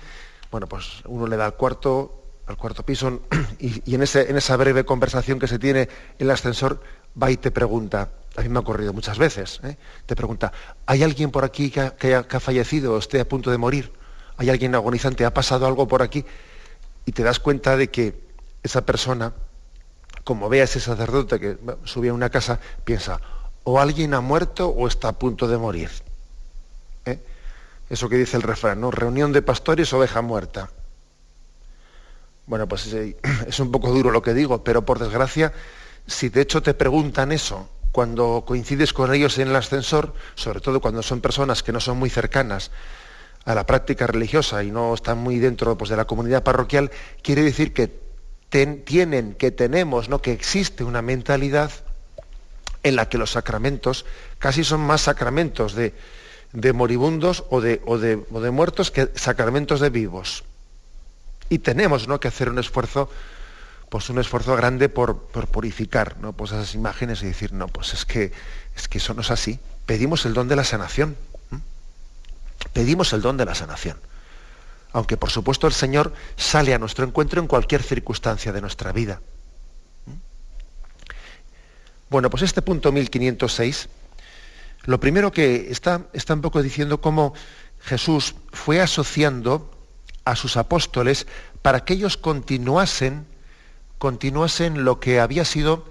bueno, 0.53 0.69
pues 0.69 1.03
uno 1.07 1.27
le 1.27 1.39
da 1.39 1.47
al 1.47 1.55
cuarto, 1.55 2.25
al 2.47 2.59
cuarto 2.59 2.85
piso 2.85 3.23
y, 3.59 3.95
en, 3.95 4.03
esa 4.03 4.57
breve 4.57 4.85
conversación 4.85 5.39
que 5.39 5.49
se 5.49 5.59
tiene 5.59 5.81
en 5.81 5.89
el 6.19 6.31
ascensor 6.31 6.81
va 7.21 7.31
y 7.31 7.39
te 7.39 7.51
pregunta, 7.51 8.11
a 8.37 8.43
mí 8.43 8.51
me 8.51 8.59
ha 8.59 8.61
ocurrido 8.61 8.93
muchas 8.93 9.17
veces, 9.17 9.61
¿eh? 9.65 9.79
te 10.05 10.15
pregunta, 10.15 10.53
¿hay 10.85 11.03
alguien 11.03 11.31
por 11.31 11.45
aquí 11.45 11.71
que 11.71 12.15
ha, 12.15 12.41
fallecido 12.41 12.95
o 12.95 12.99
esté 12.99 13.19
a 13.19 13.27
punto 13.27 13.51
de 13.51 13.57
morir? 13.57 13.93
¿Hay 14.37 14.51
alguien 14.51 14.75
agonizante? 14.75 15.25
¿Ha 15.25 15.33
pasado 15.33 15.67
algo 15.67 15.89
por 15.89 16.03
aquí? 16.03 16.25
Y 17.07 17.13
te 17.13 17.23
das 17.23 17.39
cuenta 17.41 17.77
de 17.79 17.89
que 17.89 18.21
esa 18.63 18.85
persona, 18.85 19.33
como 20.23 20.51
ve 20.51 20.61
a 20.61 20.65
ese 20.65 20.81
sacerdote 20.81 21.41
que 21.41 21.57
subía 21.85 22.11
a 22.11 22.15
una 22.15 22.29
casa, 22.29 22.61
piensa, 22.85 23.21
o 23.65 23.81
alguien 23.81 24.13
ha 24.13 24.21
muerto 24.21 24.69
o 24.69 24.87
está 24.87 25.09
a 25.09 25.13
punto 25.19 25.49
de 25.49 25.57
morir. 25.57 25.91
¿Eh? 27.93 27.95
Eso 27.95 28.09
que 28.09 28.17
dice 28.17 28.37
el 28.37 28.43
refrán, 28.43 28.81
¿no? 28.81 28.91
Reunión 28.91 29.33
de 29.33 29.43
pastores, 29.43 29.93
oveja 29.93 30.23
muerta. 30.23 30.71
Bueno, 32.47 32.67
pues 32.67 32.93
es 33.47 33.61
un 33.61 33.71
poco 33.71 33.93
duro 33.93 34.11
lo 34.11 34.23
que 34.23 34.35
digo, 34.35 34.65
pero 34.65 34.85
por 34.85 34.99
desgracia, 34.99 35.53
si 36.07 36.29
de 36.29 36.41
hecho 36.41 36.63
te 36.63 36.75
preguntan 36.75 37.33
eso 37.33 37.69
cuando 37.93 38.45
coincides 38.47 38.95
con 38.95 39.15
ellos 39.15 39.39
en 39.39 39.49
el 39.49 39.57
ascensor, 39.57 40.15
sobre 40.35 40.61
todo 40.61 40.81
cuando 40.81 41.03
son 41.03 41.21
personas 41.21 41.63
que 41.63 41.73
no 41.73 41.81
son 41.81 41.99
muy 41.99 42.09
cercanas 42.09 42.71
a 43.45 43.55
la 43.55 43.67
práctica 43.67 44.07
religiosa 44.07 44.65
y 44.65 44.71
no 44.71 44.95
están 44.95 45.19
muy 45.19 45.39
dentro 45.39 45.77
pues, 45.77 45.91
de 45.91 45.97
la 45.97 46.07
comunidad 46.07 46.43
parroquial, 46.43 46.91
quiere 47.23 47.43
decir 47.43 47.75
que 47.75 48.01
tienen, 48.49 49.35
que 49.35 49.51
tenemos, 49.51 50.09
¿no? 50.09 50.23
que 50.23 50.33
existe 50.33 50.85
una 50.85 51.03
mentalidad 51.03 51.71
en 52.83 52.97
la 52.97 53.09
que 53.09 53.19
los 53.19 53.33
sacramentos 53.33 54.07
casi 54.39 54.65
son 54.65 54.81
más 54.81 55.03
sacramentos 55.03 55.75
de, 55.75 55.95
de 56.53 56.73
moribundos 56.73 57.45
o 57.51 57.61
de, 57.61 57.81
o 57.87 57.99
de, 57.99 58.25
o 58.31 58.41
de 58.41 58.51
muertos 58.51 58.91
que 58.91 59.11
sacramentos 59.15 59.81
de 59.81 59.91
vivos. 59.91 60.45
Y 61.49 61.59
tenemos 61.59 62.09
¿no? 62.09 62.21
que 62.21 62.29
hacer 62.29 62.49
un 62.49 62.59
esfuerzo, 62.59 63.11
pues 63.89 64.09
un 64.11 64.19
esfuerzo 64.19 64.57
grande 64.57 64.89
por, 64.89 65.19
purificar 65.27 66.19
¿no? 66.19 66.33
pues 66.33 66.53
esas 66.53 66.75
imágenes 66.75 67.23
y 67.23 67.27
decir, 67.27 67.53
no, 67.53 67.69
pues 67.69 67.95
es 67.95 68.05
que, 68.05 68.33
es 68.77 68.89
que 68.89 68.99
eso 68.99 69.15
no 69.15 69.23
es 69.23 69.31
así. 69.31 69.59
Pedimos 69.87 70.25
el 70.27 70.35
don 70.35 70.49
de 70.49 70.57
la 70.57 70.65
sanación. 70.65 71.17
pedimos 72.73 73.13
el 73.13 73.23
don 73.23 73.37
de 73.37 73.45
la 73.45 73.55
sanación. 73.55 73.99
Aunque 74.93 75.17
por 75.17 75.31
supuesto 75.31 75.67
el 75.67 75.73
Señor 75.73 76.13
sale 76.37 76.75
a 76.75 76.79
nuestro 76.79 77.05
encuentro 77.05 77.41
en 77.41 77.49
cualquier 77.49 77.83
circunstancia 77.83 78.53
de 78.53 78.61
nuestra 78.61 78.93
vida. 78.93 79.21
Bueno, 82.11 82.29
pues 82.29 82.43
este 82.43 82.61
punto 82.61 82.93
1506, 82.93 83.89
lo 84.85 85.01
primero 85.01 85.33
que 85.33 85.71
está, 85.71 86.07
está 86.13 86.35
un 86.35 86.41
poco 86.41 86.63
diciendo 86.63 87.01
cómo 87.01 87.35
Jesús 87.81 88.35
fue 88.53 88.81
asociando 88.81 89.71
a 90.25 90.37
sus 90.37 90.57
apóstoles 90.57 91.27
para 91.63 91.85
que 91.85 91.95
ellos 91.95 92.17
continuasen, 92.17 93.27
continuasen 93.99 94.85
lo 94.85 95.01
que 95.01 95.21
había 95.21 95.45
sido 95.45 95.87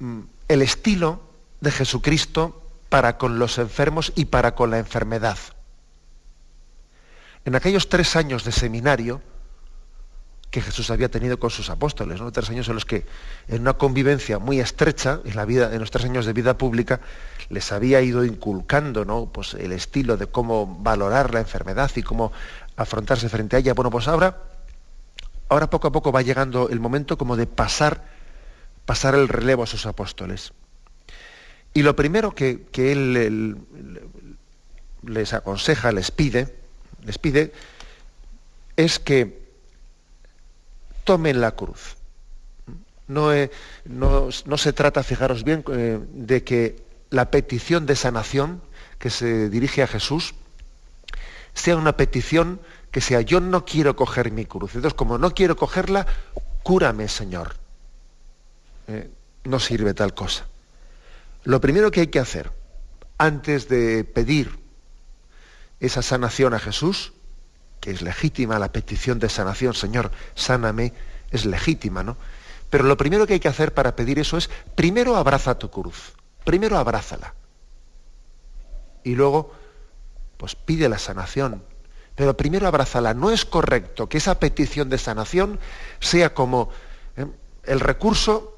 mm, 0.00 0.20
el 0.48 0.62
estilo 0.62 1.22
de 1.60 1.70
Jesucristo 1.70 2.62
para 2.88 3.18
con 3.18 3.38
los 3.38 3.58
enfermos 3.58 4.12
y 4.16 4.26
para 4.26 4.54
con 4.54 4.70
la 4.70 4.78
enfermedad. 4.78 5.38
En 7.44 7.54
aquellos 7.54 7.88
tres 7.88 8.16
años 8.16 8.44
de 8.44 8.52
seminario 8.52 9.20
que 10.50 10.62
Jesús 10.62 10.90
había 10.90 11.10
tenido 11.10 11.38
con 11.38 11.50
sus 11.50 11.68
apóstoles, 11.68 12.20
¿no? 12.20 12.32
tres 12.32 12.48
años 12.48 12.68
en 12.68 12.74
los 12.74 12.86
que, 12.86 13.04
en 13.48 13.60
una 13.60 13.74
convivencia 13.74 14.38
muy 14.38 14.60
estrecha, 14.60 15.20
en 15.24 15.36
la 15.36 15.44
vida, 15.44 15.72
en 15.74 15.80
los 15.80 15.90
tres 15.90 16.06
años 16.06 16.24
de 16.24 16.32
vida 16.32 16.56
pública, 16.56 17.00
les 17.50 17.70
había 17.70 18.00
ido 18.00 18.24
inculcando 18.24 19.04
¿no? 19.04 19.26
pues 19.26 19.54
el 19.54 19.72
estilo 19.72 20.16
de 20.16 20.26
cómo 20.26 20.78
valorar 20.80 21.34
la 21.34 21.40
enfermedad 21.40 21.90
y 21.96 22.02
cómo 22.02 22.32
afrontarse 22.76 23.28
frente 23.28 23.56
a 23.56 23.58
ella. 23.58 23.74
Bueno, 23.74 23.90
pues 23.90 24.08
ahora, 24.08 24.38
ahora 25.50 25.68
poco 25.68 25.88
a 25.88 25.92
poco 25.92 26.12
va 26.12 26.22
llegando 26.22 26.70
el 26.70 26.80
momento 26.80 27.18
como 27.18 27.36
de 27.36 27.46
pasar, 27.46 28.04
pasar 28.86 29.14
el 29.14 29.28
relevo 29.28 29.64
a 29.64 29.66
sus 29.66 29.84
apóstoles. 29.84 30.52
Y 31.74 31.82
lo 31.82 31.94
primero 31.94 32.34
que, 32.34 32.66
él, 32.74 33.58
les 35.02 35.32
aconseja, 35.34 35.92
les 35.92 36.10
pide, 36.10 36.56
les 37.04 37.18
pide, 37.18 37.52
es 38.76 38.98
que 38.98 39.47
tomen 41.08 41.40
la 41.40 41.52
cruz. 41.52 41.96
No, 43.06 43.30
no, 43.86 44.58
se 44.58 44.72
trata, 44.74 45.02
fijaros 45.02 45.42
bien, 45.42 45.64
eh, 45.72 45.98
de 46.12 46.44
que 46.44 46.82
la 47.08 47.30
petición 47.30 47.86
de 47.86 47.96
sanación 47.96 48.60
que 48.98 49.08
se 49.08 49.48
dirige 49.48 49.82
a 49.82 49.86
Jesús 49.86 50.34
sea 51.54 51.76
una 51.76 51.96
petición 51.96 52.60
que 52.90 53.00
sea 53.00 53.22
yo 53.22 53.40
no 53.40 53.64
quiero 53.64 53.96
coger 53.96 54.30
mi 54.30 54.44
cruz. 54.44 54.74
Entonces, 54.74 54.92
como 54.92 55.16
no 55.16 55.30
quiero 55.30 55.56
cogerla, 55.56 56.06
cúrame, 56.62 57.08
Señor. 57.08 57.54
Eh, 58.88 59.10
no 59.44 59.58
sirve 59.60 59.94
tal 59.94 60.12
cosa. 60.12 60.46
Lo 61.44 61.58
primero 61.62 61.90
que 61.90 62.00
hay 62.00 62.08
que 62.08 62.20
hacer 62.20 62.52
antes 63.16 63.66
de 63.70 64.04
pedir 64.04 64.58
esa 65.80 66.02
sanación 66.02 66.52
a 66.52 66.58
Jesús, 66.58 67.14
que 67.80 67.90
es 67.90 68.02
legítima 68.02 68.58
la 68.58 68.72
petición 68.72 69.18
de 69.18 69.28
sanación, 69.28 69.74
Señor, 69.74 70.10
sáname, 70.34 70.92
es 71.30 71.44
legítima, 71.44 72.02
¿no? 72.02 72.16
Pero 72.70 72.84
lo 72.84 72.96
primero 72.96 73.26
que 73.26 73.34
hay 73.34 73.40
que 73.40 73.48
hacer 73.48 73.72
para 73.72 73.96
pedir 73.96 74.18
eso 74.18 74.36
es, 74.36 74.50
primero 74.74 75.16
abraza 75.16 75.58
tu 75.58 75.70
cruz, 75.70 76.12
primero 76.44 76.76
abrázala. 76.76 77.34
Y 79.04 79.14
luego, 79.14 79.52
pues 80.36 80.54
pide 80.54 80.88
la 80.88 80.98
sanación. 80.98 81.62
Pero 82.14 82.36
primero 82.36 82.66
abrázala. 82.66 83.14
No 83.14 83.30
es 83.30 83.44
correcto 83.44 84.08
que 84.08 84.18
esa 84.18 84.38
petición 84.38 84.90
de 84.90 84.98
sanación 84.98 85.58
sea 86.00 86.34
como 86.34 86.68
¿eh? 87.16 87.26
el 87.64 87.80
recurso 87.80 88.56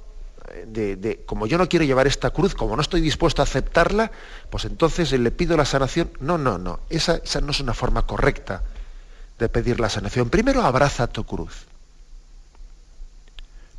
de, 0.66 1.22
como 1.26 1.46
yo 1.46 1.58
no 1.58 1.68
quiero 1.68 1.84
llevar 1.84 2.06
esta 2.06 2.30
cruz, 2.30 2.54
como 2.54 2.74
no 2.74 2.82
estoy 2.82 3.00
dispuesto 3.00 3.42
a 3.42 3.44
aceptarla, 3.44 4.10
pues 4.50 4.64
entonces 4.64 5.12
le 5.12 5.30
pido 5.30 5.56
la 5.56 5.66
sanación. 5.66 6.10
No, 6.20 6.38
no, 6.38 6.58
no. 6.58 6.80
Esa, 6.88 7.16
esa 7.16 7.40
no 7.40 7.50
es 7.50 7.60
una 7.60 7.74
forma 7.74 8.06
correcta 8.06 8.64
de 9.40 9.48
pedir 9.48 9.80
la 9.80 9.88
sanación. 9.88 10.30
Primero 10.30 10.62
abraza 10.62 11.06
tu 11.06 11.24
cruz. 11.24 11.66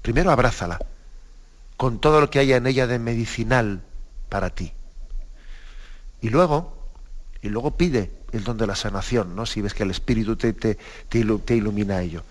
Primero 0.02 0.32
abrázala 0.32 0.80
con 1.78 2.00
todo 2.00 2.20
lo 2.20 2.30
que 2.30 2.40
haya 2.40 2.58
en 2.58 2.68
ella 2.68 2.88
de 2.88 3.00
medicinal 3.00 3.82
para 4.28 4.50
ti. 4.50 4.74
Y 6.22 6.30
luego, 6.30 6.76
y 7.42 7.50
luego 7.50 7.78
pide 7.78 8.12
el 8.32 8.44
don 8.44 8.58
de 8.58 8.68
la 8.68 8.76
sanación, 8.76 9.36
¿no? 9.36 9.46
Si 9.46 9.62
ves 9.62 9.74
que 9.74 9.84
el 9.84 9.92
Espíritu 9.92 10.36
te, 10.36 10.54
te, 10.54 10.78
te 11.10 11.56
ilumina 11.56 12.02
ello. 12.02 12.24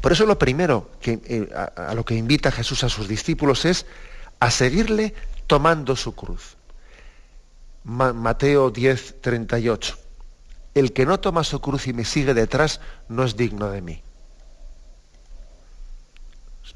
Por 0.00 0.12
eso 0.12 0.26
lo 0.26 0.38
primero 0.38 0.90
que, 1.00 1.20
eh, 1.24 1.48
a, 1.54 1.94
lo 1.94 2.04
que 2.04 2.14
invita 2.14 2.52
Jesús 2.52 2.84
a 2.84 2.88
sus 2.88 3.08
discípulos 3.08 3.64
es 3.64 3.86
a 4.40 4.50
seguirle 4.50 5.14
tomando 5.46 5.96
su 5.96 6.14
cruz. 6.14 6.56
Mateo 7.84 8.70
10, 8.70 9.20
38. 9.20 10.07
El 10.78 10.92
que 10.92 11.06
no 11.06 11.18
toma 11.18 11.44
su 11.44 11.60
cruz 11.60 11.86
y 11.86 11.92
me 11.92 12.04
sigue 12.04 12.34
detrás 12.34 12.80
no 13.08 13.24
es 13.24 13.36
digno 13.36 13.70
de 13.70 13.82
mí. 13.82 14.02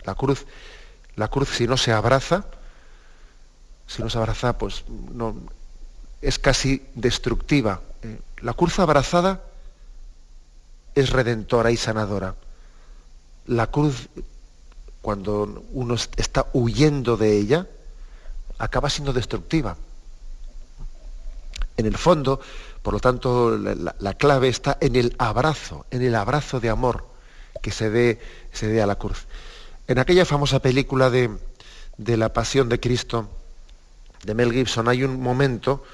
La 0.05 0.15
cruz, 0.15 0.47
la 1.15 1.29
cruz 1.29 1.51
si 1.51 1.67
no 1.67 1.77
se 1.77 1.93
abraza, 1.93 2.47
si 3.87 4.03
no 4.03 4.11
se 4.11 4.19
abraza, 4.19 4.59
pues 4.59 4.85
no, 4.89 5.37
es 6.21 6.39
casi 6.39 6.85
destructiva. 6.95 7.81
Eh, 8.03 8.21
la 8.39 8.55
cruz 8.55 8.79
abrazada 8.79 9.45
es 10.95 11.11
redentora 11.11 11.71
y 11.71 11.77
sanadora 11.77 12.35
la 13.47 13.67
cruz, 13.69 14.09
cuando 15.01 15.65
uno 15.73 15.95
está 15.95 16.47
huyendo 16.53 17.17
de 17.17 17.37
ella, 17.39 17.67
acaba 18.59 18.89
siendo 18.89 19.13
destructiva. 19.13 19.77
En 21.77 21.87
el 21.87 21.97
fondo, 21.97 22.41
por 22.83 22.95
lo 22.95 23.01
tanto, 23.01 23.57
la, 23.57 24.15
clave 24.15 24.49
está 24.49 24.77
en 24.81 24.97
el 24.97 25.15
abrazo, 25.19 25.87
en 25.91 26.03
el 26.03 26.15
abrazo 26.17 26.59
de 26.59 26.69
amor 26.69 27.07
que 27.63 27.71
se 27.71 27.91
dé, 27.91 28.21
se 28.53 28.67
dé 28.67 28.83
a 28.83 28.87
la 28.87 28.97
cruz. 28.97 29.27
En 29.87 30.01
aquella 30.01 30.25
famosa 30.25 30.61
película 30.61 31.09
de, 31.09 31.31
de, 31.97 32.17
la 32.17 32.33
Pasión 32.33 32.69
de 32.69 32.81
Cristo, 32.81 33.29
de 34.25 34.35
Mel 34.35 34.53
Gibson, 34.53 34.89
hay 34.89 35.05
un 35.05 35.21
momento, 35.21 35.85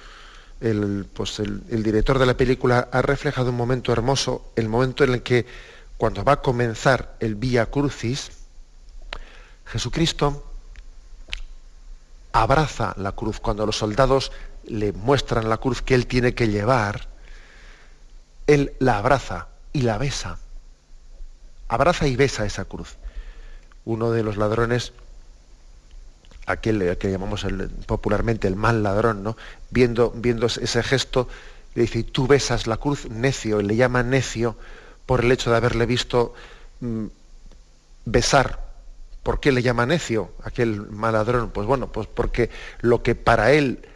el, 0.62 1.06
pues 1.12 1.40
el, 1.40 1.62
el 1.68 1.82
director 1.82 2.18
de 2.18 2.26
la 2.26 2.36
película 2.36 2.88
ha 2.90 3.02
reflejado 3.02 3.50
un 3.50 3.56
momento 3.56 3.92
hermoso, 3.92 4.50
el 4.56 4.70
momento 4.70 5.04
en 5.04 5.12
el 5.12 5.22
que 5.22 5.44
cuando 5.98 6.24
va 6.24 6.34
a 6.34 6.42
comenzar 6.42 7.16
el 7.20 7.34
Vía 7.34 7.66
Crucis, 7.66 8.30
Jesucristo 9.66 10.44
abraza 12.32 12.94
la 12.96 13.12
cruz. 13.12 13.40
Cuando 13.40 13.66
los 13.66 13.76
soldados 13.76 14.32
le 14.68 14.92
muestran 14.92 15.48
la 15.48 15.56
cruz 15.56 15.82
que 15.82 15.94
él 15.94 16.06
tiene 16.06 16.34
que 16.34 16.48
llevar, 16.48 17.08
él 18.46 18.72
la 18.78 18.98
abraza 18.98 19.48
y 19.72 19.82
la 19.82 19.98
besa. 19.98 20.38
Abraza 21.68 22.06
y 22.06 22.16
besa 22.16 22.46
esa 22.46 22.64
cruz. 22.64 22.96
Uno 23.84 24.10
de 24.10 24.22
los 24.22 24.36
ladrones, 24.36 24.92
aquel 26.46 26.96
que 26.98 27.10
llamamos 27.10 27.46
popularmente 27.86 28.48
el 28.48 28.56
mal 28.56 28.82
ladrón, 28.82 29.22
¿no? 29.22 29.36
viendo, 29.70 30.12
viendo 30.14 30.46
ese 30.46 30.82
gesto, 30.82 31.28
le 31.74 31.82
dice, 31.82 32.02
tú 32.04 32.26
besas 32.26 32.66
la 32.66 32.78
cruz, 32.78 33.08
necio, 33.10 33.60
y 33.60 33.64
le 33.64 33.76
llama 33.76 34.02
necio 34.02 34.56
por 35.06 35.24
el 35.24 35.32
hecho 35.32 35.50
de 35.50 35.56
haberle 35.56 35.86
visto 35.86 36.34
mm, 36.80 37.06
besar. 38.04 38.66
¿Por 39.22 39.40
qué 39.40 39.52
le 39.52 39.62
llama 39.62 39.84
necio 39.84 40.32
aquel 40.42 40.90
maladrón? 40.90 41.50
Pues 41.50 41.66
bueno, 41.66 41.92
pues 41.92 42.06
porque 42.06 42.50
lo 42.80 43.02
que 43.02 43.14
para 43.14 43.52
él 43.52 43.86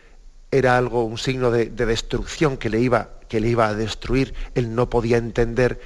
era 0.52 0.76
algo, 0.76 1.04
un 1.04 1.16
signo 1.16 1.50
de, 1.50 1.66
destrucción 1.70 2.58
que 2.58 2.68
le, 2.68 2.78
iba, 2.78 3.08
que 3.28 3.40
le 3.40 3.48
iba 3.48 3.66
a 3.66 3.74
destruir, 3.74 4.34
él 4.54 4.74
no 4.74 4.88
podía 4.90 5.16
entender 5.16 5.80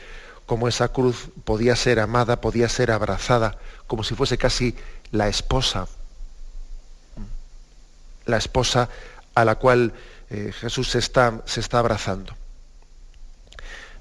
cómo 0.44 0.66
esa 0.66 0.88
cruz 0.88 1.28
podía 1.44 1.76
ser 1.76 2.00
amada, 2.00 2.40
podía 2.40 2.68
ser 2.68 2.90
abrazada, 2.90 3.58
como 3.86 4.02
si 4.02 4.16
fuese 4.16 4.36
casi 4.36 4.74
la 5.12 5.28
esposa, 5.28 5.86
la 8.26 8.36
esposa 8.36 8.88
a 9.36 9.44
la 9.44 9.54
cual 9.54 9.92
eh, 10.30 10.52
Jesús 10.52 10.90
se 10.90 10.98
está, 10.98 11.42
se 11.46 11.60
está 11.60 11.78
abrazando. 11.78 12.34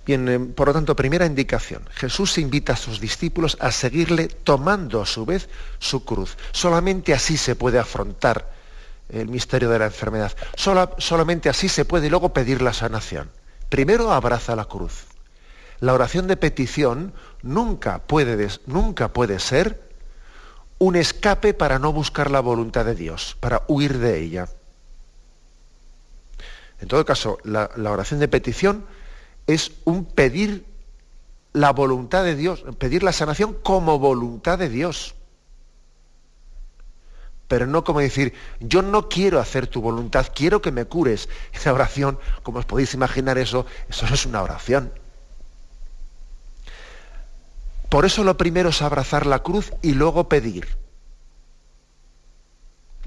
Bien, 0.03 0.27
eh, 0.27 0.39
por 0.39 0.67
lo 0.69 0.73
tanto, 0.73 0.95
primera 0.95 1.27
indicación, 1.27 1.87
Jesús 1.93 2.39
invita 2.39 2.73
a 2.73 2.77
sus 2.77 2.99
discípulos 2.99 3.55
a 3.59 3.71
seguirle 3.71 4.29
tomando 4.29 4.99
a 4.99 5.05
su 5.05 5.27
vez 5.27 5.47
su 5.77 6.03
cruz. 6.05 6.37
Solamente 6.53 7.13
así 7.13 7.37
se 7.37 7.55
puede 7.55 7.77
afrontar 7.77 8.54
el 9.09 9.27
misterio 9.27 9.69
de 9.69 9.79
la 9.79 9.85
enfermedad. 9.85 10.35
solamente 10.55 11.49
así 11.49 11.69
se 11.69 11.85
puede 11.85 12.09
luego 12.09 12.33
pedir 12.33 12.61
la 12.61 12.73
sanación. 12.73 13.29
Primero 13.69 14.11
abraza 14.11 14.55
la 14.55 14.65
cruz. 14.65 15.05
La 15.79 15.93
oración 15.93 16.27
de 16.27 16.37
petición 16.37 17.13
nunca 17.41 17.99
puede, 17.99 18.47
nunca 18.65 19.09
puede 19.09 19.39
ser 19.39 19.89
un 20.77 20.95
escape 20.95 21.53
para 21.53 21.79
no 21.79 21.91
buscar 21.93 22.31
la 22.31 22.39
voluntad 22.39 22.85
de 22.85 22.95
Dios, 22.95 23.37
para 23.39 23.63
huir 23.67 23.97
de 23.97 24.19
ella. 24.19 24.47
En 26.79 26.87
todo 26.87 27.05
caso, 27.05 27.37
la 27.43 27.91
oración 27.91 28.19
de 28.19 28.27
petición 28.27 28.85
es 29.47 29.71
un 29.85 30.05
pedir 30.05 30.65
la 31.53 31.71
voluntad 31.71 32.23
de 32.23 32.35
Dios, 32.35 32.63
pedir 32.77 33.01
la 33.01 33.13
sanación 33.13 33.53
como 33.53 33.97
voluntad 33.97 34.59
de 34.59 34.69
Dios. 34.69 35.15
Pero 37.47 37.67
no 37.67 37.83
como 37.83 37.99
decir, 37.99 38.33
yo 38.59 38.81
no 38.81 39.07
quiero 39.09 39.39
hacer 39.39 39.67
tu 39.67 39.81
voluntad, 39.81 40.27
quiero 40.33 40.61
que 40.61 40.71
me 40.71 40.85
cures. 40.85 41.29
Esa 41.53 41.73
oración, 41.73 42.19
como 42.43 42.59
os 42.59 42.65
podéis 42.65 42.93
imaginar 42.93 43.37
eso, 43.37 43.65
eso 43.89 44.07
no 44.07 44.13
es 44.13 44.25
una 44.25 44.41
oración. 44.41 44.91
Por 47.89 48.05
eso 48.05 48.23
lo 48.23 48.35
primero 48.35 48.69
es 48.69 48.81
abrazar 48.81 49.25
la 49.25 49.39
cruz 49.39 49.71
y 49.81 49.93
luego 49.93 50.27
pedir. 50.27 50.67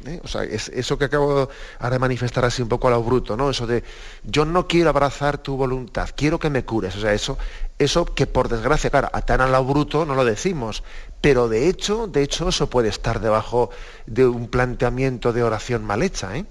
¿Eh? 0.07 0.21
O 0.23 0.29
sea, 0.29 0.45
es 0.45 0.69
eso 0.69 0.97
que 0.97 1.07
acabo 1.07 1.49
de 1.81 1.99
manifestar 1.99 2.45
así 2.45 2.63
un 2.63 2.69
poco 2.69 2.87
a 2.89 2.93
lo 2.93 3.03
bruto, 3.03 3.37
¿no? 3.37 3.51
Eso 3.51 3.67
de 3.67 3.83
yo 4.23 4.45
no 4.45 4.69
quiero 4.69 4.91
abrazar 4.91 5.39
tu 5.39 5.57
voluntad, 5.57 6.11
quiero 6.17 6.39
que 6.39 6.51
me 6.51 6.65
cures. 6.65 6.95
O 6.97 7.01
sea, 7.01 7.13
eso, 7.13 7.37
eso 7.79 8.05
que 8.05 8.27
por 8.27 8.49
desgracia, 8.49 8.91
claro, 8.91 9.09
tan 9.27 9.41
a 9.41 9.49
lo 9.49 9.65
bruto 9.65 10.07
no 10.07 10.15
lo 10.15 10.25
decimos, 10.25 10.85
pero 11.21 11.49
de 11.49 11.69
hecho, 11.69 12.07
de 12.07 12.23
hecho, 12.23 12.49
eso 12.49 12.71
puede 12.71 12.89
estar 12.89 13.21
debajo 13.21 13.71
de 14.07 14.27
un 14.27 14.49
planteamiento 14.49 15.33
de 15.33 15.43
oración 15.43 15.85
mal 15.85 16.03
hecha, 16.03 16.37
¿eh? 16.37 16.47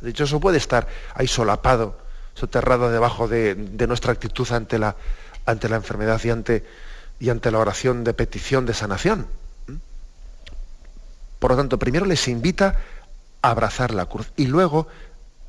De 0.00 0.10
hecho, 0.10 0.24
eso 0.24 0.40
puede 0.40 0.58
estar 0.58 0.88
ahí 1.14 1.28
solapado, 1.28 1.98
soterrado 2.34 2.90
debajo 2.90 3.28
de, 3.28 3.54
de 3.54 3.86
nuestra 3.86 4.12
actitud 4.12 4.50
ante 4.50 4.78
la, 4.78 4.96
ante 5.46 5.68
la 5.68 5.76
enfermedad 5.76 6.20
y 6.24 6.30
ante, 6.30 6.64
y 7.20 7.30
ante 7.30 7.50
la 7.50 7.58
oración 7.58 8.04
de 8.04 8.14
petición 8.14 8.66
de 8.66 8.74
sanación. 8.74 9.26
Por 11.38 11.52
lo 11.52 11.56
tanto, 11.56 11.78
primero 11.78 12.06
les 12.06 12.28
invita 12.28 12.78
a 13.42 13.50
abrazar 13.50 13.92
la 13.92 14.06
cruz 14.06 14.30
y 14.36 14.46
luego, 14.46 14.86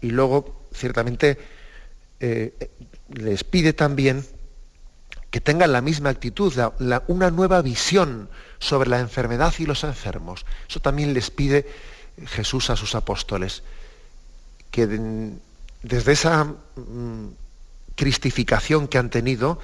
y 0.02 0.10
luego 0.10 0.68
ciertamente, 0.74 1.38
eh, 2.20 2.70
les 3.10 3.44
pide 3.44 3.74
también 3.74 4.26
que 5.34 5.42
tengan 5.42 5.72
la 5.72 5.82
misma 5.82 6.12
actitud, 6.12 6.54
una 7.08 7.32
nueva 7.32 7.64
visión 7.64 8.30
sobre 8.60 8.88
la 8.88 9.00
enfermedad 9.00 9.52
y 9.58 9.66
los 9.66 9.84
enfermos. 9.84 10.46
Eso 10.70 10.80
también 10.80 11.16
les 11.16 11.32
pide 11.32 11.66
Jesús 12.28 12.70
a 12.70 12.76
sus 12.76 12.94
apóstoles, 12.94 13.64
que 14.70 14.86
desde 15.82 16.12
esa 16.12 16.44
mm, 16.44 17.30
cristificación 17.96 18.88
que 18.88 19.00
han 19.00 19.10
tenido, 19.10 19.58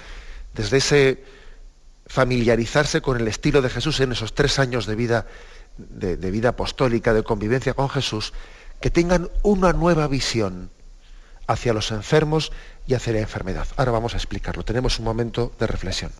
desde 0.56 0.78
ese 0.78 1.24
familiarizarse 2.08 3.04
con 3.04 3.20
el 3.20 3.28
estilo 3.28 3.62
de 3.62 3.70
Jesús 3.70 4.00
en 4.00 4.14
esos 4.14 4.34
tres 4.34 4.58
años 4.58 4.88
de 4.88 4.96
vida, 4.96 5.28
de, 5.78 6.32
vida 6.32 6.50
apostólica, 6.50 7.14
de 7.14 7.22
convivencia 7.22 7.76
con 7.76 7.90
Jesús, 7.90 8.34
que 8.82 8.90
tengan 8.90 9.30
una 9.44 9.72
nueva 9.74 10.08
visión 10.08 10.72
hacia 11.46 11.74
los 11.74 11.92
enfermos 11.92 12.52
y 12.90 12.96
hacia 12.96 13.14
la 13.14 13.20
enfermedad. 13.20 13.68
Ahora 13.78 13.92
vamos 13.92 14.16
a 14.16 14.18
explicarlo. 14.18 14.66
Tenemos 14.66 14.98
un 14.98 15.06
momento 15.06 15.54
de 15.60 15.68
reflexión. 15.68 16.12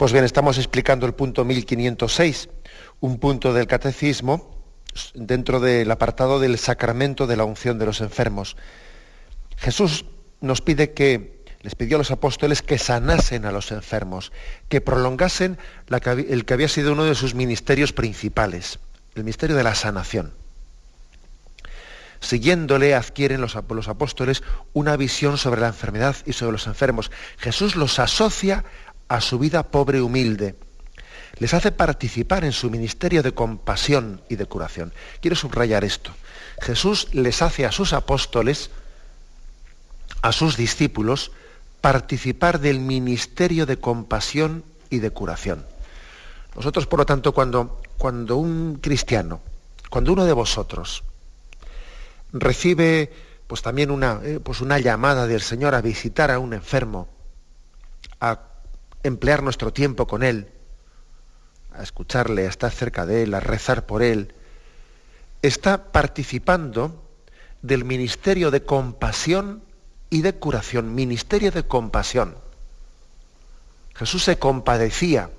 Pues 0.00 0.12
bien, 0.12 0.24
estamos 0.24 0.56
explicando 0.56 1.04
el 1.04 1.12
punto 1.12 1.44
1506, 1.44 2.48
un 3.00 3.18
punto 3.18 3.52
del 3.52 3.66
catecismo 3.66 4.56
dentro 5.12 5.60
del 5.60 5.90
apartado 5.90 6.40
del 6.40 6.56
sacramento 6.56 7.26
de 7.26 7.36
la 7.36 7.44
unción 7.44 7.78
de 7.78 7.84
los 7.84 8.00
enfermos. 8.00 8.56
Jesús 9.58 10.06
nos 10.40 10.62
pide 10.62 10.92
que, 10.94 11.44
les 11.60 11.74
pidió 11.74 11.96
a 11.96 11.98
los 11.98 12.10
apóstoles 12.10 12.62
que 12.62 12.78
sanasen 12.78 13.44
a 13.44 13.52
los 13.52 13.72
enfermos, 13.72 14.32
que 14.70 14.80
prolongasen 14.80 15.58
el 15.90 16.46
que 16.46 16.54
había 16.54 16.68
sido 16.68 16.94
uno 16.94 17.04
de 17.04 17.14
sus 17.14 17.34
ministerios 17.34 17.92
principales, 17.92 18.78
el 19.16 19.24
misterio 19.24 19.54
de 19.54 19.64
la 19.64 19.74
sanación. 19.74 20.32
Siguiéndole 22.20 22.94
adquieren 22.94 23.40
los, 23.42 23.54
los 23.68 23.88
apóstoles 23.88 24.42
una 24.72 24.96
visión 24.96 25.36
sobre 25.36 25.60
la 25.60 25.68
enfermedad 25.68 26.16
y 26.24 26.32
sobre 26.32 26.52
los 26.52 26.66
enfermos. 26.66 27.10
Jesús 27.38 27.76
los 27.76 27.98
asocia 27.98 28.64
a 29.10 29.20
su 29.20 29.40
vida 29.40 29.64
pobre 29.64 29.98
y 29.98 30.00
humilde. 30.00 30.54
Les 31.38 31.52
hace 31.52 31.72
participar 31.72 32.44
en 32.44 32.52
su 32.52 32.70
ministerio 32.70 33.24
de 33.24 33.34
compasión 33.34 34.22
y 34.28 34.36
de 34.36 34.46
curación. 34.46 34.92
Quiero 35.20 35.34
subrayar 35.36 35.82
esto. 35.82 36.12
Jesús 36.60 37.08
les 37.12 37.42
hace 37.42 37.66
a 37.66 37.72
sus 37.72 37.92
apóstoles, 37.92 38.70
a 40.22 40.30
sus 40.30 40.56
discípulos, 40.56 41.32
participar 41.80 42.60
del 42.60 42.78
ministerio 42.78 43.66
de 43.66 43.78
compasión 43.78 44.62
y 44.90 45.00
de 45.00 45.10
curación. 45.10 45.66
Nosotros, 46.54 46.86
por 46.86 47.00
lo 47.00 47.06
tanto, 47.06 47.32
cuando, 47.32 47.82
cuando 47.98 48.36
un 48.36 48.78
cristiano, 48.80 49.40
cuando 49.88 50.12
uno 50.12 50.24
de 50.24 50.32
vosotros 50.32 51.02
recibe 52.32 53.12
pues 53.48 53.62
también 53.62 53.90
una, 53.90 54.20
eh, 54.22 54.38
pues 54.38 54.60
una 54.60 54.78
llamada 54.78 55.26
del 55.26 55.40
Señor 55.40 55.74
a 55.74 55.80
visitar 55.80 56.30
a 56.30 56.38
un 56.38 56.54
enfermo, 56.54 57.08
a 58.20 58.49
emplear 59.02 59.42
nuestro 59.42 59.72
tiempo 59.72 60.06
con 60.06 60.22
Él, 60.22 60.48
a 61.72 61.82
escucharle, 61.82 62.46
a 62.46 62.50
estar 62.50 62.70
cerca 62.70 63.06
de 63.06 63.22
Él, 63.22 63.34
a 63.34 63.40
rezar 63.40 63.86
por 63.86 64.02
Él, 64.02 64.34
está 65.42 65.92
participando 65.92 67.02
del 67.62 67.84
ministerio 67.84 68.50
de 68.50 68.64
compasión 68.64 69.62
y 70.10 70.22
de 70.22 70.34
curación, 70.34 70.94
ministerio 70.94 71.50
de 71.50 71.62
compasión. 71.62 72.36
Jesús 73.94 74.24
se 74.24 74.38
compadecía 74.38 75.30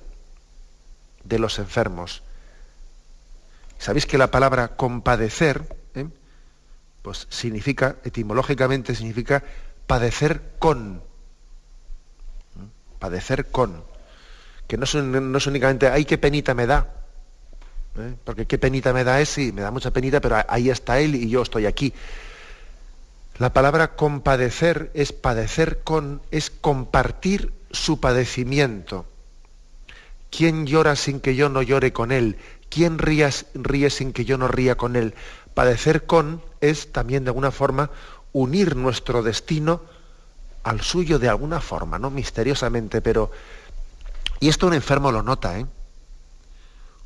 de 1.24 1.38
los 1.38 1.58
enfermos. 1.58 2.22
¿Sabéis 3.78 4.06
que 4.06 4.18
la 4.18 4.30
palabra 4.30 4.76
compadecer, 4.76 5.76
eh? 5.94 6.06
pues 7.02 7.26
significa, 7.30 7.96
etimológicamente 8.04 8.94
significa 8.94 9.42
padecer 9.86 10.54
con? 10.58 11.02
Padecer 13.02 13.46
con, 13.46 13.82
que 14.68 14.76
no 14.76 14.84
es, 14.84 14.94
no 14.94 15.38
únicamente, 15.48 15.88
ay, 15.88 16.04
qué 16.04 16.18
penita 16.18 16.54
me 16.54 16.68
da, 16.68 16.86
¿eh? 17.98 18.14
porque 18.22 18.46
qué 18.46 18.58
penita 18.58 18.92
me 18.92 19.02
da 19.02 19.20
es, 19.20 19.28
sí, 19.28 19.50
me 19.50 19.60
da 19.60 19.72
mucha 19.72 19.90
penita, 19.90 20.20
pero 20.20 20.36
ahí 20.46 20.70
está 20.70 21.00
él 21.00 21.16
y 21.16 21.28
yo 21.28 21.42
estoy 21.42 21.66
aquí. 21.66 21.92
La 23.38 23.52
palabra 23.52 23.96
compadecer 23.96 24.92
es 24.94 25.12
padecer 25.12 25.80
con, 25.82 26.22
es 26.30 26.50
compartir 26.50 27.52
su 27.72 27.98
padecimiento. 27.98 29.04
¿Quién 30.30 30.64
llora 30.64 30.94
sin 30.94 31.18
que 31.18 31.34
yo 31.34 31.48
no 31.48 31.60
llore 31.60 31.92
con 31.92 32.12
él? 32.12 32.36
¿Quién 32.70 32.98
ríe, 32.98 33.28
ríe 33.54 33.90
sin 33.90 34.12
que 34.12 34.24
yo 34.24 34.38
no 34.38 34.46
ría 34.46 34.76
con 34.76 34.94
él? 34.94 35.14
Padecer 35.54 36.06
con 36.06 36.40
es 36.60 36.92
también 36.92 37.24
de 37.24 37.30
alguna 37.30 37.50
forma 37.50 37.90
unir 38.32 38.76
nuestro 38.76 39.24
destino 39.24 39.82
al 40.64 40.80
suyo 40.80 41.18
de 41.18 41.28
alguna 41.28 41.60
forma, 41.60 41.98
no 41.98 42.10
misteriosamente, 42.10 43.00
pero... 43.00 43.30
Y 44.40 44.48
esto 44.48 44.66
un 44.66 44.74
enfermo 44.74 45.12
lo 45.12 45.22
nota, 45.22 45.58
¿eh? 45.58 45.66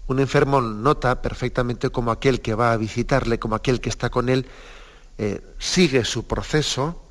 Un 0.07 0.21
enfermo 0.21 0.61
nota 0.61 1.21
perfectamente 1.21 1.90
como 1.90 2.11
aquel 2.11 2.40
que 2.40 2.55
va 2.55 2.73
a 2.73 2.77
visitarle, 2.77 3.38
como 3.38 3.57
aquel 3.57 3.81
que 3.81 3.88
está 3.88 4.09
con 4.09 4.29
él, 4.29 4.47
eh, 5.19 5.42
sigue 5.59 6.05
su 6.05 6.27
proceso, 6.27 7.03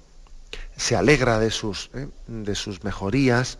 se 0.77 0.95
alegra 0.95 1.39
de 1.39 1.51
sus, 1.51 1.89
¿eh? 1.93 2.08
de 2.27 2.55
sus 2.55 2.84
mejorías, 2.84 3.58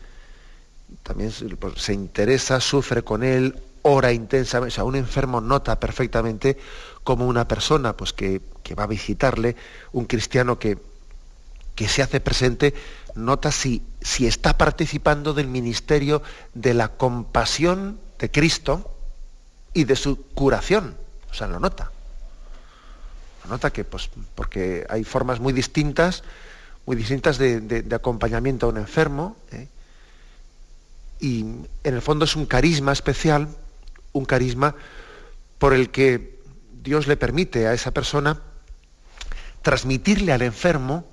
también 1.04 1.32
pues, 1.60 1.82
se 1.82 1.94
interesa, 1.94 2.60
sufre 2.62 3.04
con 3.04 3.24
él, 3.24 3.60
ora 3.82 4.14
intensamente. 4.14 4.74
O 4.74 4.76
sea, 4.76 4.84
un 4.86 4.96
enfermo 4.96 5.42
nota 5.42 5.80
perfectamente 5.80 6.58
como 7.04 7.28
una 7.28 7.48
persona 7.48 7.94
pues, 7.94 8.14
que, 8.14 8.42
que 8.64 8.74
va 8.74 8.84
a 8.84 8.88
visitarle, 8.88 9.56
un 9.92 10.06
cristiano 10.06 10.58
que, 10.58 10.78
que 11.76 11.88
se 11.88 12.02
hace 12.02 12.20
presente, 12.20 12.74
nota 13.16 13.52
si, 13.52 13.84
si 14.02 14.28
está 14.28 14.58
participando 14.58 15.34
del 15.34 15.48
ministerio 15.48 16.22
de 16.54 16.74
la 16.74 16.90
compasión 16.90 18.00
de 18.20 18.32
Cristo 18.32 18.96
y 19.74 19.84
de 19.84 19.96
su 19.96 20.26
curación. 20.34 20.96
O 21.30 21.34
sea, 21.34 21.48
lo 21.48 21.60
nota. 21.60 21.92
Lo 23.44 23.52
nota 23.52 23.72
que, 23.72 23.84
pues, 23.84 24.10
porque 24.36 24.86
hay 24.90 25.04
formas 25.04 25.40
muy 25.40 25.54
distintas, 25.54 26.24
muy 26.86 26.96
distintas 26.96 27.38
de, 27.38 27.86
acompañamiento 27.92 28.66
a 28.66 28.70
un 28.70 28.78
enfermo. 28.78 29.36
¿eh? 29.52 29.68
Y 31.20 31.42
en 31.42 31.94
el 31.94 32.02
fondo 32.02 32.26
es 32.26 32.36
un 32.36 32.46
carisma 32.46 32.92
especial, 32.92 33.50
un 34.14 34.26
carisma 34.26 34.76
por 35.58 35.74
el 35.74 35.90
que 35.90 36.40
Dios 36.84 37.08
le 37.08 37.18
permite 37.18 37.68
a 37.68 37.74
esa 37.74 37.92
persona 37.92 38.42
transmitirle 39.62 40.32
al 40.32 40.42
enfermo 40.42 41.06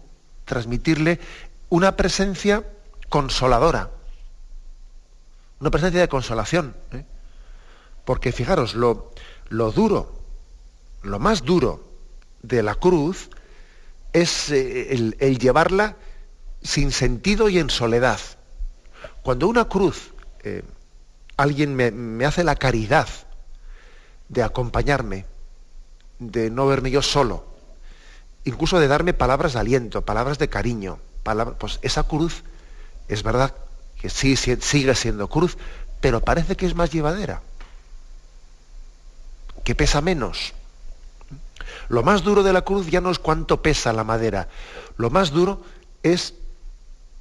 transmitirle 0.44 1.20
una 1.68 1.96
presencia 1.96 2.64
consoladora, 3.09 3.90
una 5.61 5.70
presencia 5.70 6.00
de 6.00 6.09
consolación. 6.09 6.74
¿eh? 6.92 7.05
Porque 8.05 8.33
fijaros, 8.33 8.74
lo, 8.74 9.12
lo 9.48 9.70
duro, 9.72 10.18
lo 11.02 11.18
más 11.18 11.42
duro 11.42 11.85
de 12.42 12.62
la 12.62 12.74
cruz 12.74 13.31
es 14.12 14.50
eh, 14.50 15.14
el, 15.18 15.38
llevarla 15.38 15.96
sin 16.62 16.92
sentido 16.92 17.48
y 17.48 17.59
en 17.59 17.70
soledad. 17.70 18.20
Cuando 19.22 19.48
una 19.48 19.66
cruz, 19.66 20.12
eh, 20.42 20.62
alguien 21.37 21.74
me, 21.74 21.90
me, 21.90 22.24
hace 22.24 22.44
la 22.44 22.57
caridad 22.57 23.09
de 24.28 24.42
acompañarme, 24.42 25.26
de 26.18 26.50
no 26.50 26.66
verme 26.66 26.90
yo 26.90 27.02
solo, 27.02 27.51
incluso 28.44 28.81
de 28.81 28.88
darme 28.88 29.14
palabras 29.14 29.52
de 29.52 29.61
aliento, 29.61 30.02
palabras 30.02 30.38
de 30.38 30.48
cariño, 30.48 30.98
pues 31.59 31.78
esa 31.83 32.02
cruz 32.02 32.42
es 33.09 33.22
verdad 33.22 33.55
que 34.00 34.11
sí, 34.11 34.37
sigue 34.37 34.94
siendo 34.94 35.28
cruz, 35.28 35.57
pero 36.00 36.20
parece 36.20 36.57
que 36.57 36.66
es 36.66 36.74
más 36.74 36.90
llevadera, 36.90 37.42
que 39.64 39.74
pesa 39.74 40.00
menos. 40.00 40.55
Lo 41.88 42.02
más 42.02 42.22
duro 42.22 42.42
de 42.42 42.52
la 42.52 42.62
cruz 42.62 42.88
ya 42.88 43.00
no 43.00 43.11
es 43.11 43.18
cuánto 43.18 43.62
pesa 43.62 43.92
la 43.92 44.05
madera, 44.05 44.48
lo 44.96 45.11
más 45.11 45.31
duro 45.31 45.62
es 46.02 46.35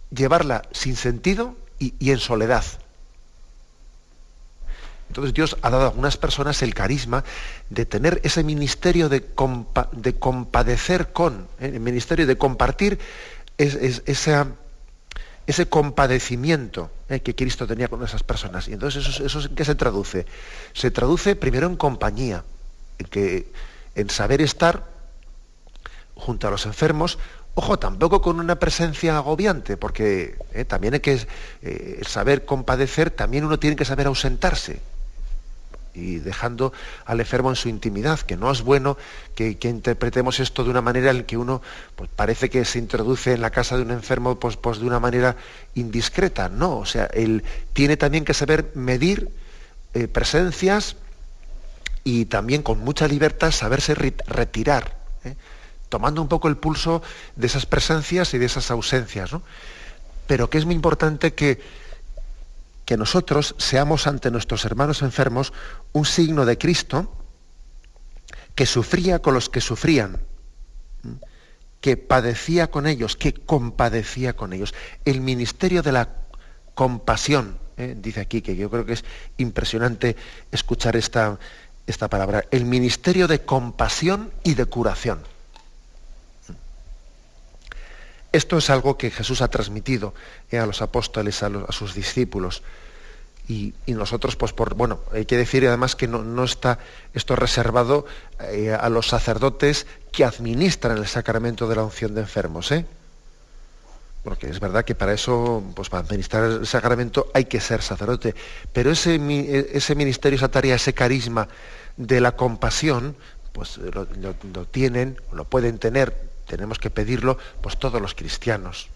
llevarla 0.09 0.63
sin 0.71 0.95
sentido 0.95 1.55
y, 1.79 2.11
en 2.11 2.19
soledad. 2.19 2.63
Entonces 5.11 5.33
Dios 5.33 5.57
ha 5.61 5.69
dado 5.69 5.83
a 5.83 5.87
algunas 5.89 6.15
personas 6.15 6.61
el 6.61 6.73
carisma 6.73 7.25
de 7.69 7.85
tener 7.85 8.21
ese 8.23 8.45
ministerio 8.45 9.09
de, 9.09 9.25
de 9.91 10.15
compadecer 10.15 11.11
con, 11.11 11.49
¿eh? 11.59 11.71
el 11.73 11.81
ministerio 11.81 12.25
de 12.25 12.37
compartir 12.37 12.97
es, 13.57 14.03
ese 14.05 15.65
compadecimiento 15.67 16.91
¿eh? 17.09 17.19
que 17.19 17.35
Cristo 17.35 17.67
tenía 17.67 17.89
con 17.89 18.01
esas 18.05 18.23
personas. 18.23 18.69
Y 18.69 18.73
entonces 18.73 19.19
eso, 19.19 19.41
en 19.41 19.53
qué 19.53 19.65
se 19.65 19.75
traduce? 19.75 20.25
Se 20.71 20.91
traduce 20.91 21.35
primero 21.35 21.67
en 21.67 21.75
compañía, 21.75 22.45
en, 22.97 23.05
que, 23.07 23.51
en 23.95 24.09
saber 24.09 24.41
estar 24.41 24.85
junto 26.15 26.47
a 26.47 26.51
los 26.51 26.65
enfermos, 26.65 27.19
ojo, 27.55 27.77
tampoco 27.77 28.21
con 28.21 28.39
una 28.39 28.55
presencia 28.55 29.17
agobiante, 29.17 29.75
porque 29.75 30.37
¿eh? 30.53 30.63
también 30.63 30.93
hay 30.93 31.01
que 31.01 31.27
saber 32.07 32.45
compadecer, 32.45 33.11
también 33.11 33.43
uno 33.43 33.59
tiene 33.59 33.75
que 33.75 33.83
saber 33.83 34.07
ausentarse 34.07 34.79
y 35.93 36.17
dejando 36.17 36.73
al 37.05 37.19
enfermo 37.19 37.49
en 37.49 37.55
su 37.55 37.69
intimidad, 37.69 38.19
que 38.19 38.37
no 38.37 38.51
es 38.51 38.61
bueno 38.61 38.97
que, 39.35 39.57
interpretemos 39.63 40.39
esto 40.39 40.63
de 40.63 40.69
una 40.69 40.81
manera 40.81 41.11
en 41.11 41.23
que 41.23 41.37
uno 41.37 41.61
pues, 41.95 42.09
parece 42.15 42.49
que 42.49 42.65
se 42.65 42.79
introduce 42.79 43.33
en 43.33 43.41
la 43.41 43.49
casa 43.49 43.77
de 43.77 43.83
un 43.83 43.91
enfermo 43.91 44.39
pues, 44.39 44.57
pues, 44.57 44.79
de 44.79 44.85
una 44.85 44.99
manera 44.99 45.35
indiscreta. 45.75 46.49
No, 46.49 46.77
o 46.77 46.85
sea, 46.85 47.05
él 47.05 47.43
tiene 47.73 47.97
también 47.97 48.25
que 48.25 48.33
saber 48.33 48.71
medir 48.75 49.29
eh, 49.93 50.07
presencias 50.07 50.95
y 52.03 52.25
también 52.25 52.63
con 52.63 52.79
mucha 52.79 53.07
libertad 53.07 53.51
saberse 53.51 53.93
retirar, 53.93 54.97
¿eh? 55.23 55.35
tomando 55.89 56.21
un 56.21 56.27
poco 56.27 56.47
el 56.47 56.57
pulso 56.57 57.01
de 57.35 57.47
esas 57.47 57.65
presencias 57.65 58.33
y 58.33 58.37
de 58.37 58.45
esas 58.45 58.71
ausencias. 58.71 59.31
Pero 60.27 60.49
que 60.49 60.57
es 60.57 60.65
muy 60.65 60.75
importante 60.75 61.33
que 61.33 61.59
que 62.91 62.97
nosotros 62.97 63.55
seamos 63.57 64.05
ante 64.05 64.31
nuestros 64.31 64.65
hermanos 64.65 65.01
enfermos 65.01 65.53
un 65.93 66.05
signo 66.05 66.45
de 66.45 66.57
Cristo 66.57 67.11
que 68.55 68.65
sufría 68.65 69.19
con 69.19 69.33
los 69.33 69.49
que 69.49 69.61
sufrían, 69.61 70.21
que 71.79 71.97
padecía 71.97 72.69
con 72.69 72.85
ellos, 72.87 73.15
que 73.15 73.33
compadecía 73.33 74.35
con 74.35 74.53
ellos. 74.53 74.73
El 75.05 75.21
ministerio 75.21 75.81
de 75.81 75.91
la 75.91 76.09
compasión, 76.75 77.57
¿eh? 77.77 77.95
dice 77.97 78.21
aquí, 78.21 78.41
que 78.41 78.55
yo 78.55 78.69
creo 78.69 78.85
que 78.85 78.93
es 78.93 79.03
impresionante 79.37 80.15
escuchar 80.51 80.95
esta, 80.95 81.39
esta 81.87 82.07
palabra, 82.07 82.45
el 82.51 82.65
ministerio 82.65 83.27
de 83.27 83.41
compasión 83.41 84.31
y 84.43 84.53
de 84.53 84.65
curación. 84.65 85.23
Esto 88.31 88.57
es 88.57 88.69
algo 88.69 88.97
que 88.97 89.11
Jesús 89.11 89.41
ha 89.41 89.49
transmitido 89.49 90.13
eh, 90.51 90.57
a 90.57 90.65
los 90.65 90.81
apóstoles, 90.81 91.43
a, 91.43 91.71
sus 91.71 91.93
discípulos. 91.93 92.63
Y, 93.47 93.73
nosotros, 93.87 94.35
pues 94.35 94.53
por, 94.53 94.75
bueno, 94.75 94.99
hay 95.11 95.25
que 95.25 95.35
decir 95.35 95.67
además 95.67 95.95
que 95.95 96.07
no, 96.07 96.43
está 96.43 96.79
esto 97.13 97.35
reservado 97.35 98.05
eh, 98.39 98.73
a 98.73 98.87
los 98.89 99.07
sacerdotes 99.07 99.87
que 100.11 100.23
administran 100.23 100.97
el 100.97 101.07
sacramento 101.07 101.67
de 101.67 101.75
la 101.75 101.83
unción 101.83 102.15
de 102.15 102.21
enfermos, 102.21 102.71
¿eh? 102.71 102.85
Porque 104.23 104.47
es 104.47 104.59
verdad 104.59 104.85
que 104.85 104.95
para 104.95 105.13
eso, 105.13 105.63
pues 105.75 105.89
para 105.89 106.03
administrar 106.03 106.43
el 106.43 106.67
sacramento 106.67 107.29
hay 107.33 107.45
que 107.45 107.59
ser 107.59 107.81
sacerdote. 107.81 108.35
Pero 108.71 108.91
ese, 108.91 109.19
ese 109.73 109.95
ministerio, 109.95 110.37
esa 110.37 110.51
tarea, 110.51 110.75
ese 110.75 110.93
carisma 110.93 111.47
de 111.97 112.21
la 112.21 112.35
compasión, 112.35 113.15
pues 113.51 113.77
lo 113.77 114.65
tienen, 114.65 115.19
lo 115.33 115.45
pueden 115.45 115.79
tener 115.79 116.31
tenemos 116.51 116.79
que 116.79 116.89
pedirlo 116.89 117.37
pues 117.61 117.77
todos 117.79 118.01
los 118.01 118.13
cristianos. 118.13 118.89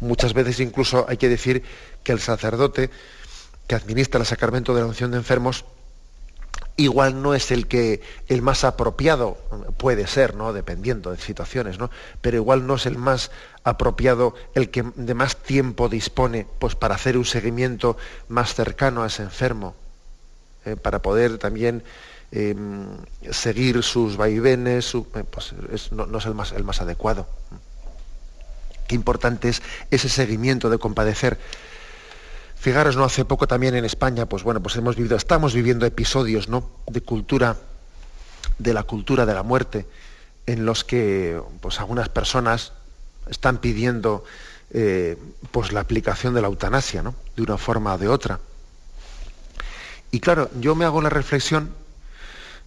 Muchas 0.00 0.34
veces 0.34 0.60
incluso 0.60 1.06
hay 1.08 1.16
que 1.16 1.28
decir 1.28 1.62
que 2.02 2.12
el 2.12 2.20
sacerdote 2.20 2.90
que 3.66 3.74
administra 3.74 4.20
el 4.20 4.26
sacramento 4.26 4.74
de 4.74 4.80
la 4.80 4.86
unción 4.86 5.10
de 5.10 5.18
enfermos 5.18 5.64
igual 6.76 7.22
no 7.22 7.34
es 7.34 7.50
el 7.50 7.68
que 7.68 8.00
el 8.28 8.42
más 8.42 8.64
apropiado 8.64 9.36
puede 9.76 10.06
ser, 10.06 10.34
¿no? 10.34 10.52
dependiendo 10.52 11.10
de 11.10 11.18
situaciones, 11.18 11.78
¿no? 11.78 11.90
Pero 12.20 12.38
igual 12.38 12.66
no 12.66 12.76
es 12.76 12.86
el 12.86 12.96
más 12.96 13.30
apropiado 13.62 14.34
el 14.54 14.70
que 14.70 14.82
de 14.96 15.14
más 15.14 15.36
tiempo 15.36 15.88
dispone 15.88 16.46
pues 16.58 16.74
para 16.74 16.94
hacer 16.94 17.16
un 17.16 17.24
seguimiento 17.24 17.96
más 18.28 18.54
cercano 18.54 19.02
a 19.02 19.06
ese 19.08 19.22
enfermo, 19.22 19.74
¿eh? 20.64 20.76
para 20.76 21.02
poder 21.02 21.38
también 21.38 21.84
Em, 22.34 22.96
seguir 23.30 23.82
sus 23.82 24.16
vaivenes, 24.16 24.94
eh, 24.94 25.24
pues 25.30 25.52
no, 25.92 26.16
es 26.16 26.24
el 26.24 26.34
más, 26.34 26.52
el 26.52 26.64
más 26.64 26.80
adecuado. 26.80 27.26
Qué 28.92 28.96
importante 28.96 29.48
es 29.48 29.62
ese 29.90 30.10
seguimiento 30.10 30.68
de 30.68 30.76
compadecer. 30.76 31.38
Fijaros, 32.56 32.94
no 32.94 33.04
hace 33.04 33.24
poco 33.24 33.46
también 33.46 33.74
en 33.74 33.86
España, 33.86 34.26
pues 34.26 34.42
bueno, 34.42 34.62
pues 34.62 34.76
hemos 34.76 34.96
vivido, 34.96 35.16
estamos 35.16 35.54
viviendo 35.54 35.86
episodios, 35.86 36.50
¿no? 36.50 36.68
De 36.88 37.00
cultura, 37.00 37.56
de 38.58 38.74
la 38.74 38.82
cultura 38.82 39.24
de 39.24 39.32
la 39.32 39.42
muerte, 39.42 39.86
en 40.44 40.66
los 40.66 40.84
que, 40.84 41.40
pues 41.62 41.80
algunas 41.80 42.10
personas 42.10 42.74
están 43.30 43.62
pidiendo, 43.62 44.24
eh, 44.72 45.16
pues 45.50 45.72
la 45.72 45.80
aplicación 45.80 46.34
de 46.34 46.42
la 46.42 46.48
eutanasia, 46.48 47.02
¿no? 47.02 47.14
De 47.34 47.44
una 47.44 47.56
forma 47.56 47.94
o 47.94 47.98
de 47.98 48.08
otra. 48.08 48.40
Y 50.10 50.20
claro, 50.20 50.50
yo 50.60 50.74
me 50.74 50.84
hago 50.84 51.00
la 51.00 51.08
reflexión 51.08 51.70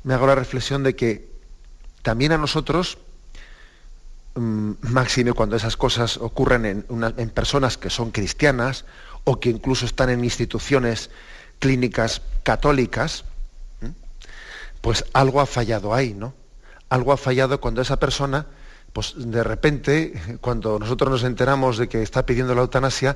me 0.04 0.16
hago 0.16 0.26
la 0.26 0.34
reflexión 0.34 0.82
de 0.82 0.96
que 0.96 1.30
también 2.02 2.32
a 2.32 2.40
nosotros, 2.40 2.98
máxime 4.36 5.34
cuando 5.34 5.56
esas 5.56 5.78
cosas 5.78 6.18
ocurren 6.18 6.66
en, 6.66 7.30
personas 7.30 7.78
que 7.78 7.90
son 7.90 8.12
cristianas 8.12 8.86
o 9.24 9.40
que 9.40 9.50
incluso 9.50 9.86
están 9.86 10.10
en 10.10 10.24
instituciones 10.24 11.10
clínicas 11.60 12.22
católicas, 12.44 13.24
pues 14.82 15.06
algo 15.14 15.42
ha 15.42 15.46
fallado 15.46 15.94
ahí, 15.94 16.14
¿no? 16.14 16.34
Algo 16.90 17.14
ha 17.14 17.18
fallado 17.18 17.60
cuando 17.60 17.82
esa 17.82 17.98
persona, 17.98 18.46
pues 18.94 19.14
de 19.18 19.44
repente, 19.44 20.38
cuando 20.42 20.78
nosotros 20.80 21.10
nos 21.10 21.24
enteramos 21.24 21.78
de 21.78 21.88
que 21.88 22.04
está 22.04 22.26
pidiendo 22.26 22.54
la 22.54 22.62
eutanasia, 22.62 23.16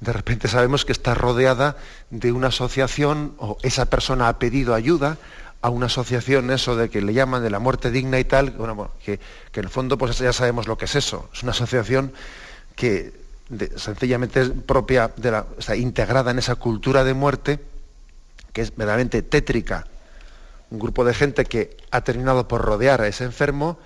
de 0.00 0.12
repente 0.12 0.46
sabemos 0.46 0.84
que 0.84 0.92
está 0.92 1.14
rodeada 1.14 1.76
de 2.10 2.30
una 2.30 2.48
asociación 2.48 3.34
o 3.38 3.58
esa 3.62 3.86
persona 3.86 4.28
ha 4.28 4.38
pedido 4.38 4.74
ayuda 4.74 5.18
a 5.60 5.70
una 5.70 5.86
asociación 5.86 6.50
eso 6.50 6.76
de 6.76 6.88
que 6.88 7.00
le 7.00 7.12
llaman 7.12 7.42
de 7.42 7.50
la 7.50 7.58
muerte 7.58 7.90
digna 7.90 8.18
y 8.18 8.24
tal, 8.24 8.52
bueno, 8.52 8.92
que, 9.04 9.14
en 9.14 9.64
el 9.64 9.68
fondo 9.68 9.98
pues 9.98 10.18
ya 10.18 10.32
sabemos 10.32 10.68
lo 10.68 10.78
que 10.78 10.84
es 10.84 10.94
eso. 10.94 11.28
Es 11.32 11.42
una 11.42 11.52
asociación 11.52 12.12
que 12.76 13.12
sencillamente 13.76 14.40
es 14.40 14.50
propia 14.50 15.12
de 15.16 15.30
la, 15.30 15.46
está 15.58 15.74
integrada 15.74 16.30
en 16.30 16.38
esa 16.38 16.54
cultura 16.54 17.02
de 17.02 17.14
muerte 17.14 17.58
que 18.52 18.60
es 18.60 18.70
verdaderamente 18.76 19.22
tétrica. 19.22 19.86
Un 20.70 20.78
grupo 20.78 21.04
de 21.04 21.14
gente 21.14 21.44
que 21.44 21.76
ha 21.90 22.02
terminado 22.02 22.46
por 22.46 22.62
rodear 22.62 23.00
a 23.00 23.08
ese 23.08 23.24
enfermo 23.24 23.78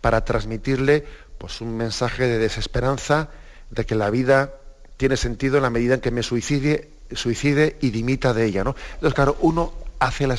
para 0.00 0.24
transmitirle 0.24 1.06
pues, 1.38 1.60
un 1.60 1.76
mensaje 1.76 2.26
de 2.26 2.38
desesperanza, 2.38 3.30
de 3.70 3.86
que 3.86 3.94
la 3.94 4.10
vida 4.10 4.52
tiene 4.96 5.16
sentido 5.16 5.56
en 5.56 5.62
la 5.62 5.70
medida 5.70 5.94
en 5.94 6.00
que 6.00 6.10
me 6.10 6.22
suicide, 6.22 6.90
suicide 7.12 7.76
y 7.80 7.90
dimita 7.90 8.34
de 8.34 8.44
ella. 8.44 8.64
¿no? 8.64 8.76
Entonces, 8.94 9.14
claro, 9.14 9.36
uno 9.40 9.83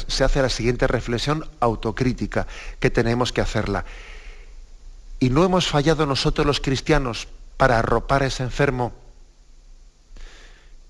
se 0.08 0.24
hace 0.24 0.42
la 0.42 0.50
siguiente 0.50 0.88
reflexión 0.88 1.50
autocrítica 1.60 2.48
que 2.80 2.90
tenemos 2.90 3.32
que 3.32 3.42
hacerla. 3.42 3.86
Y 5.20 5.30
no 5.30 5.44
hemos 5.44 5.68
fallado 5.68 6.06
nosotros 6.06 6.46
los 6.46 6.60
cristianos 6.60 7.28
para 7.58 7.80
arropar 7.80 8.24
a 8.24 8.28
ese 8.28 8.44
enfermo 8.44 8.94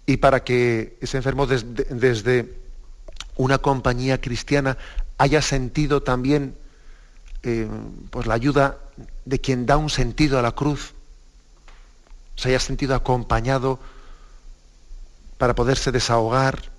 y 0.06 0.18
para 0.18 0.44
que 0.44 0.98
ese 1.02 1.18
enfermo 1.18 1.48
desde, 1.48 2.54
una 3.38 3.58
compañía 3.58 4.22
cristiana 4.22 4.78
haya 5.18 5.42
sentido 5.42 6.04
también 6.04 6.56
eh, 7.44 7.68
pues 8.10 8.28
la 8.28 8.34
ayuda 8.34 8.78
de 9.26 9.40
quien 9.40 9.66
da 9.66 9.78
un 9.78 9.90
sentido 9.90 10.40
a 10.40 10.42
la 10.42 10.54
cruz. 10.54 10.94
se 12.36 12.50
haya 12.50 12.60
sentido 12.60 12.96
acompañado 12.96 13.80
para 15.38 15.56
poderse 15.56 15.92
desahogar, 15.92 16.72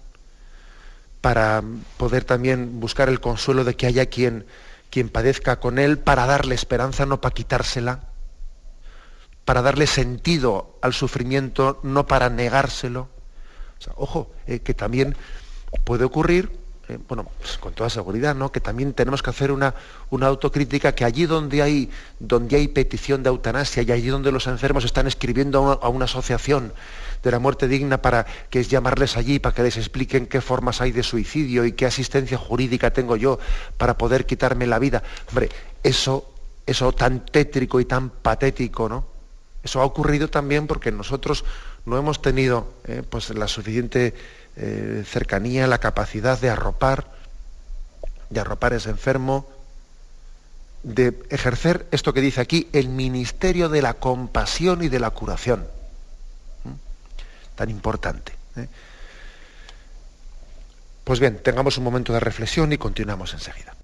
para 1.26 1.60
poder 1.96 2.22
también 2.22 2.78
buscar 2.78 3.08
el 3.08 3.18
consuelo 3.18 3.64
de 3.64 3.74
que 3.74 3.86
haya 3.86 4.06
quien, 4.06 4.46
quien 4.90 5.08
padezca 5.08 5.58
con 5.58 5.80
él, 5.80 5.98
para 5.98 6.24
darle 6.24 6.54
esperanza, 6.54 7.04
no 7.04 7.20
para 7.20 7.34
quitársela, 7.34 8.10
para 9.44 9.60
darle 9.60 9.88
sentido 9.88 10.78
al 10.82 10.92
sufrimiento, 10.92 11.80
no 11.82 12.06
para 12.06 12.30
negárselo. 12.30 13.08
ojo, 13.96 14.30
eh, 14.46 14.60
que 14.60 14.72
también 14.72 15.16
puede 15.82 16.04
ocurrir 16.04 16.60
eh, 16.88 16.98
bueno, 17.08 17.28
pues 17.40 17.58
con 17.58 17.72
toda 17.72 17.90
seguridad, 17.90 18.36
¿no? 18.36 18.52
que 18.52 18.60
también 18.60 18.92
tenemos 18.92 19.20
que 19.20 19.30
hacer 19.30 19.50
una, 19.50 19.74
una, 20.10 20.28
autocrítica 20.28 20.94
que 20.94 21.04
allí 21.04 21.26
donde 21.26 21.60
hay, 21.60 21.90
donde 22.20 22.54
hay 22.56 22.68
petición 22.68 23.24
de 23.24 23.28
eutanasia 23.28 23.82
y 23.82 23.90
allí 23.90 24.06
donde 24.06 24.30
los 24.30 24.46
enfermos 24.46 24.84
están 24.84 25.08
escribiendo 25.08 25.80
a 25.82 25.88
una, 25.88 26.04
asociación 26.04 26.72
de 27.24 27.30
la 27.32 27.40
muerte 27.40 27.66
digna 27.66 28.00
para 28.00 28.24
que 28.50 28.60
es 28.60 28.68
llamarles 28.68 29.16
allí 29.16 29.40
para 29.40 29.52
que 29.52 29.64
les 29.64 29.76
expliquen 29.76 30.28
qué 30.28 30.40
formas 30.40 30.80
hay 30.80 30.92
de 30.92 31.02
suicidio 31.02 31.64
y 31.64 31.72
qué 31.72 31.86
asistencia 31.86 32.38
jurídica 32.38 32.92
tengo 32.92 33.16
yo 33.16 33.40
para 33.78 33.98
poder 33.98 34.24
quitarme 34.24 34.68
la 34.68 34.78
vida. 34.78 35.02
Hombre, 35.30 35.48
eso, 35.82 36.30
eso 36.66 36.92
tan 36.92 37.26
tétrico 37.26 37.80
y 37.80 37.84
tan 37.84 38.10
patético, 38.10 38.88
¿no? 38.88 39.04
Eso 39.64 39.80
ha 39.80 39.84
ocurrido 39.84 40.28
también 40.30 40.68
porque 40.68 40.92
nosotros 40.92 41.44
no 41.84 41.98
hemos 41.98 42.22
tenido 42.22 42.74
eh, 42.84 43.02
pues 43.08 43.30
la 43.30 43.48
suficiente 43.48 44.14
eh, 44.56 45.04
cercanía, 45.06 45.66
la 45.66 45.78
capacidad 45.78 46.40
de 46.40 46.50
arropar, 46.50 47.06
de 48.30 48.40
arropar 48.40 48.72
ese 48.72 48.90
enfermo, 48.90 49.46
de 50.82 51.18
ejercer 51.30 51.86
esto 51.90 52.14
que 52.14 52.20
dice 52.20 52.40
aquí, 52.40 52.68
el 52.72 52.88
ministerio 52.88 53.68
de 53.68 53.82
la 53.82 53.94
compasión 53.94 54.82
y 54.82 54.88
de 54.88 55.00
la 55.00 55.10
curación. 55.10 55.66
Tan 57.54 57.70
importante. 57.70 58.32
¿eh? 58.56 58.68
Pues 61.04 61.20
bien, 61.20 61.40
tengamos 61.42 61.78
un 61.78 61.84
momento 61.84 62.12
de 62.12 62.20
reflexión 62.20 62.72
y 62.72 62.78
continuamos 62.78 63.32
enseguida. 63.32 63.74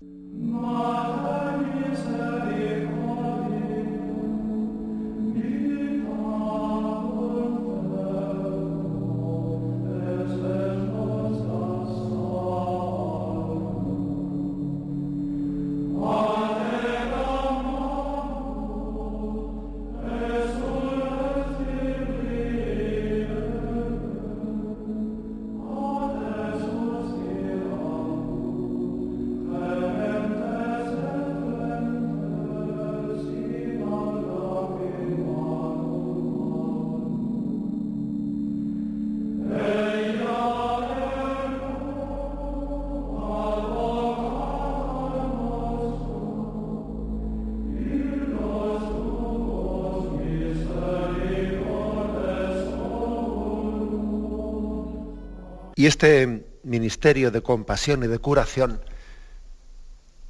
Y 55.83 55.87
este 55.87 56.45
ministerio 56.63 57.33
de 57.33 57.43
compasión 57.43 58.05
y 58.05 58.07
de 58.07 58.21
curación, 58.21 58.81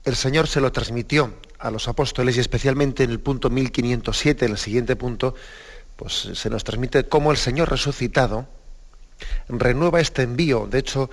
el 0.02 0.16
Señor 0.16 0.48
se 0.48 0.62
lo 0.62 0.72
transmitió 0.72 1.34
a 1.58 1.70
los 1.70 1.88
apóstoles 1.88 2.38
y 2.38 2.40
especialmente 2.40 3.04
en 3.04 3.10
el 3.10 3.20
punto 3.20 3.50
1507, 3.50 4.46
en 4.46 4.52
el 4.52 4.56
siguiente 4.56 4.96
punto, 4.96 5.34
pues 5.96 6.30
se 6.32 6.48
nos 6.48 6.64
transmite 6.64 7.06
cómo 7.06 7.32
el 7.32 7.36
Señor 7.36 7.70
resucitado 7.70 8.48
renueva 9.46 10.00
este 10.00 10.22
envío. 10.22 10.66
De 10.70 10.78
hecho, 10.78 11.10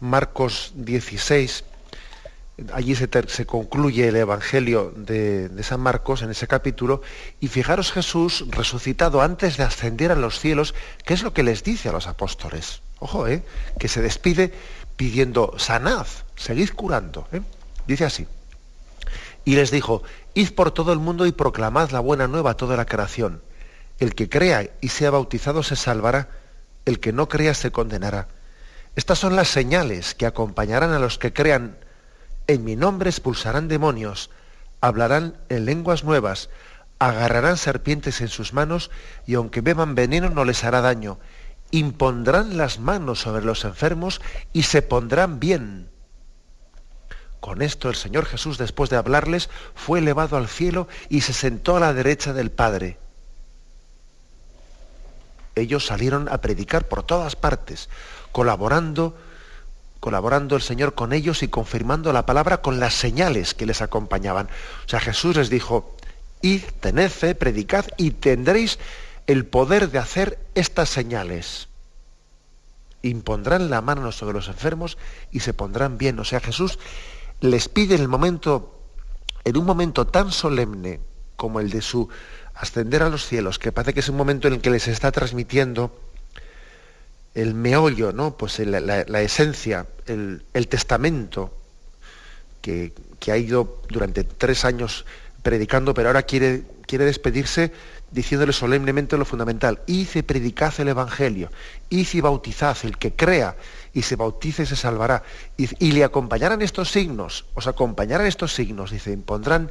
Marcos 0.00 0.72
16, 0.74 1.64
allí 2.72 2.94
se, 2.94 3.44
concluye 3.44 4.08
el 4.08 4.16
Evangelio 4.16 4.94
de, 4.96 5.50
de, 5.50 5.62
San 5.62 5.80
Marcos 5.80 6.22
en 6.22 6.30
ese 6.30 6.46
capítulo, 6.46 7.02
y 7.40 7.48
fijaros 7.48 7.92
Jesús 7.92 8.46
resucitado 8.48 9.20
antes 9.20 9.58
de 9.58 9.64
ascender 9.64 10.12
a 10.12 10.16
los 10.16 10.40
cielos, 10.40 10.74
¿qué 11.04 11.12
es 11.12 11.22
lo 11.22 11.34
que 11.34 11.42
les 11.42 11.62
dice 11.62 11.90
a 11.90 11.92
los 11.92 12.06
apóstoles? 12.06 12.80
Ojo, 13.02 13.26
¿eh? 13.26 13.42
que 13.80 13.88
se 13.88 14.00
despide 14.00 14.54
pidiendo, 14.94 15.54
sanad, 15.58 16.06
seguid 16.36 16.70
curando. 16.70 17.26
¿eh? 17.32 17.40
Dice 17.84 18.04
así. 18.04 18.28
Y 19.44 19.56
les 19.56 19.72
dijo, 19.72 20.04
id 20.34 20.52
por 20.52 20.70
todo 20.70 20.92
el 20.92 21.00
mundo 21.00 21.26
y 21.26 21.32
proclamad 21.32 21.90
la 21.90 21.98
buena 21.98 22.28
nueva 22.28 22.52
a 22.52 22.56
toda 22.56 22.76
la 22.76 22.86
creación. 22.86 23.42
El 23.98 24.14
que 24.14 24.28
crea 24.28 24.70
y 24.80 24.88
sea 24.90 25.10
bautizado 25.10 25.64
se 25.64 25.74
salvará, 25.74 26.28
el 26.84 27.00
que 27.00 27.12
no 27.12 27.28
crea 27.28 27.54
se 27.54 27.72
condenará. 27.72 28.28
Estas 28.94 29.18
son 29.18 29.34
las 29.34 29.48
señales 29.48 30.14
que 30.14 30.26
acompañarán 30.26 30.92
a 30.92 31.00
los 31.00 31.18
que 31.18 31.32
crean. 31.32 31.76
En 32.46 32.62
mi 32.62 32.76
nombre 32.76 33.10
expulsarán 33.10 33.66
demonios, 33.66 34.30
hablarán 34.80 35.34
en 35.48 35.64
lenguas 35.64 36.04
nuevas, 36.04 36.50
agarrarán 37.00 37.56
serpientes 37.56 38.20
en 38.20 38.28
sus 38.28 38.52
manos 38.52 38.92
y 39.26 39.34
aunque 39.34 39.60
beban 39.60 39.96
veneno 39.96 40.30
no 40.30 40.44
les 40.44 40.62
hará 40.62 40.82
daño 40.82 41.18
impondrán 41.72 42.56
las 42.56 42.78
manos 42.78 43.20
sobre 43.20 43.44
los 43.44 43.64
enfermos 43.64 44.20
y 44.52 44.62
se 44.62 44.82
pondrán 44.82 45.40
bien. 45.40 45.90
Con 47.40 47.60
esto 47.60 47.88
el 47.88 47.96
Señor 47.96 48.26
Jesús, 48.26 48.56
después 48.56 48.88
de 48.88 48.96
hablarles, 48.96 49.50
fue 49.74 49.98
elevado 49.98 50.36
al 50.36 50.46
cielo 50.46 50.86
y 51.08 51.22
se 51.22 51.32
sentó 51.32 51.76
a 51.76 51.80
la 51.80 51.92
derecha 51.92 52.32
del 52.32 52.52
Padre. 52.52 52.98
Ellos 55.56 55.86
salieron 55.86 56.28
a 56.28 56.40
predicar 56.40 56.86
por 56.88 57.02
todas 57.02 57.34
partes, 57.34 57.88
colaborando, 58.30 59.16
colaborando 59.98 60.56
el 60.56 60.62
Señor 60.62 60.94
con 60.94 61.12
ellos 61.12 61.42
y 61.42 61.48
confirmando 61.48 62.12
la 62.12 62.26
palabra 62.26 62.62
con 62.62 62.80
las 62.80 62.94
señales 62.94 63.54
que 63.54 63.66
les 63.66 63.82
acompañaban. 63.82 64.46
O 64.86 64.88
sea, 64.88 65.00
Jesús 65.00 65.36
les 65.36 65.50
dijo, 65.50 65.96
id, 66.42 66.62
tened 66.80 67.10
fe, 67.10 67.34
predicad 67.34 67.86
y 67.96 68.12
tendréis 68.12 68.78
el 69.26 69.46
poder 69.46 69.90
de 69.90 69.98
hacer 69.98 70.38
estas 70.54 70.88
señales. 70.88 71.68
Impondrán 73.02 73.70
la 73.70 73.80
mano 73.80 74.12
sobre 74.12 74.34
los 74.34 74.48
enfermos 74.48 74.98
y 75.30 75.40
se 75.40 75.54
pondrán 75.54 75.98
bien. 75.98 76.18
O 76.18 76.24
sea, 76.24 76.40
Jesús 76.40 76.78
les 77.40 77.68
pide 77.68 77.94
en 77.96 78.00
el 78.02 78.08
momento, 78.08 78.78
en 79.44 79.56
un 79.56 79.64
momento 79.64 80.06
tan 80.06 80.30
solemne 80.30 81.00
como 81.36 81.60
el 81.60 81.70
de 81.70 81.82
su 81.82 82.08
ascender 82.54 83.02
a 83.02 83.08
los 83.08 83.26
cielos, 83.26 83.58
que 83.58 83.72
parece 83.72 83.94
que 83.94 84.00
es 84.00 84.08
un 84.08 84.16
momento 84.16 84.46
en 84.46 84.54
el 84.54 84.60
que 84.60 84.70
les 84.70 84.86
está 84.88 85.10
transmitiendo 85.10 85.98
el 87.34 87.54
meollo, 87.54 88.12
¿no? 88.12 88.36
Pues 88.36 88.58
la, 88.60 89.22
esencia, 89.22 89.86
el, 90.06 90.68
testamento 90.68 91.56
que, 92.60 92.92
que, 93.18 93.32
ha 93.32 93.38
ido 93.38 93.82
durante 93.88 94.22
tres 94.22 94.64
años 94.64 95.06
predicando, 95.42 95.94
pero 95.94 96.10
ahora 96.10 96.22
quiere, 96.22 96.62
quiere 96.92 97.06
despedirse 97.06 97.72
diciéndole 98.10 98.52
solemnemente 98.52 99.16
lo 99.16 99.24
fundamental, 99.24 99.80
id 99.86 100.08
y 100.14 100.20
predicad 100.20 100.74
el 100.76 100.88
Evangelio, 100.88 101.50
id 101.88 102.06
y 102.12 102.20
bautizad, 102.20 102.76
el 102.82 102.98
que 102.98 103.16
crea 103.16 103.56
y 103.94 104.02
se 104.02 104.14
bautice 104.14 104.66
se 104.66 104.76
salvará. 104.76 105.22
Y, 105.56 105.92
le 105.92 106.04
acompañarán 106.04 106.60
estos 106.60 106.90
signos, 106.90 107.46
os 107.54 107.66
acompañarán 107.66 108.26
estos 108.26 108.52
signos, 108.52 108.90
dice, 108.90 109.10
impondrán, 109.10 109.70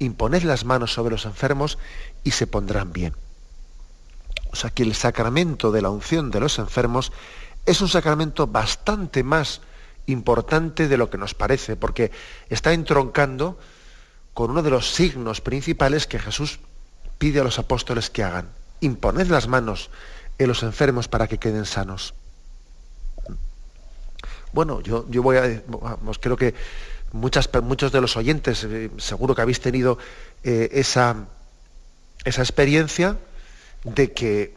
imponed 0.00 0.42
las 0.42 0.64
manos 0.64 0.92
sobre 0.92 1.12
los 1.12 1.26
enfermos 1.26 1.78
y 2.24 2.32
se 2.32 2.48
pondrán 2.48 2.92
bien. 2.92 3.14
O 4.50 4.56
sea 4.56 4.70
que 4.70 4.82
el 4.82 4.96
sacramento 4.96 5.70
de 5.70 5.80
la 5.80 5.90
unción 5.90 6.32
de 6.32 6.40
los 6.40 6.58
enfermos 6.58 7.12
es 7.66 7.80
un 7.80 7.88
sacramento 7.88 8.48
bastante 8.48 9.22
más 9.22 9.60
importante 10.06 10.88
de 10.88 10.96
lo 10.96 11.08
que 11.08 11.18
nos 11.18 11.34
parece, 11.34 11.76
porque 11.76 12.10
está 12.50 12.72
entroncando 12.72 13.60
con 14.34 14.50
uno 14.50 14.62
de 14.62 14.70
los 14.70 14.92
signos 14.92 15.40
principales 15.40 16.06
que 16.06 16.18
Jesús 16.18 16.60
pide 17.18 17.40
a 17.40 17.44
los 17.44 17.58
apóstoles 17.58 18.10
que 18.10 18.22
hagan. 18.22 18.48
Imponed 18.80 19.28
las 19.28 19.46
manos 19.48 19.90
en 20.38 20.48
los 20.48 20.62
enfermos 20.62 21.08
para 21.08 21.28
que 21.28 21.38
queden 21.38 21.66
sanos. 21.66 22.14
Bueno, 24.52 24.80
yo, 24.80 25.06
yo 25.08 25.22
voy 25.22 25.36
a, 25.36 25.62
vamos, 25.66 26.18
creo 26.18 26.36
que 26.36 26.54
muchas, 27.12 27.48
muchos 27.62 27.92
de 27.92 28.00
los 28.00 28.16
oyentes, 28.16 28.64
eh, 28.64 28.90
seguro 28.98 29.34
que 29.34 29.42
habéis 29.42 29.60
tenido 29.60 29.98
eh, 30.44 30.68
esa, 30.72 31.26
esa 32.24 32.42
experiencia 32.42 33.16
de 33.84 34.12
que 34.12 34.54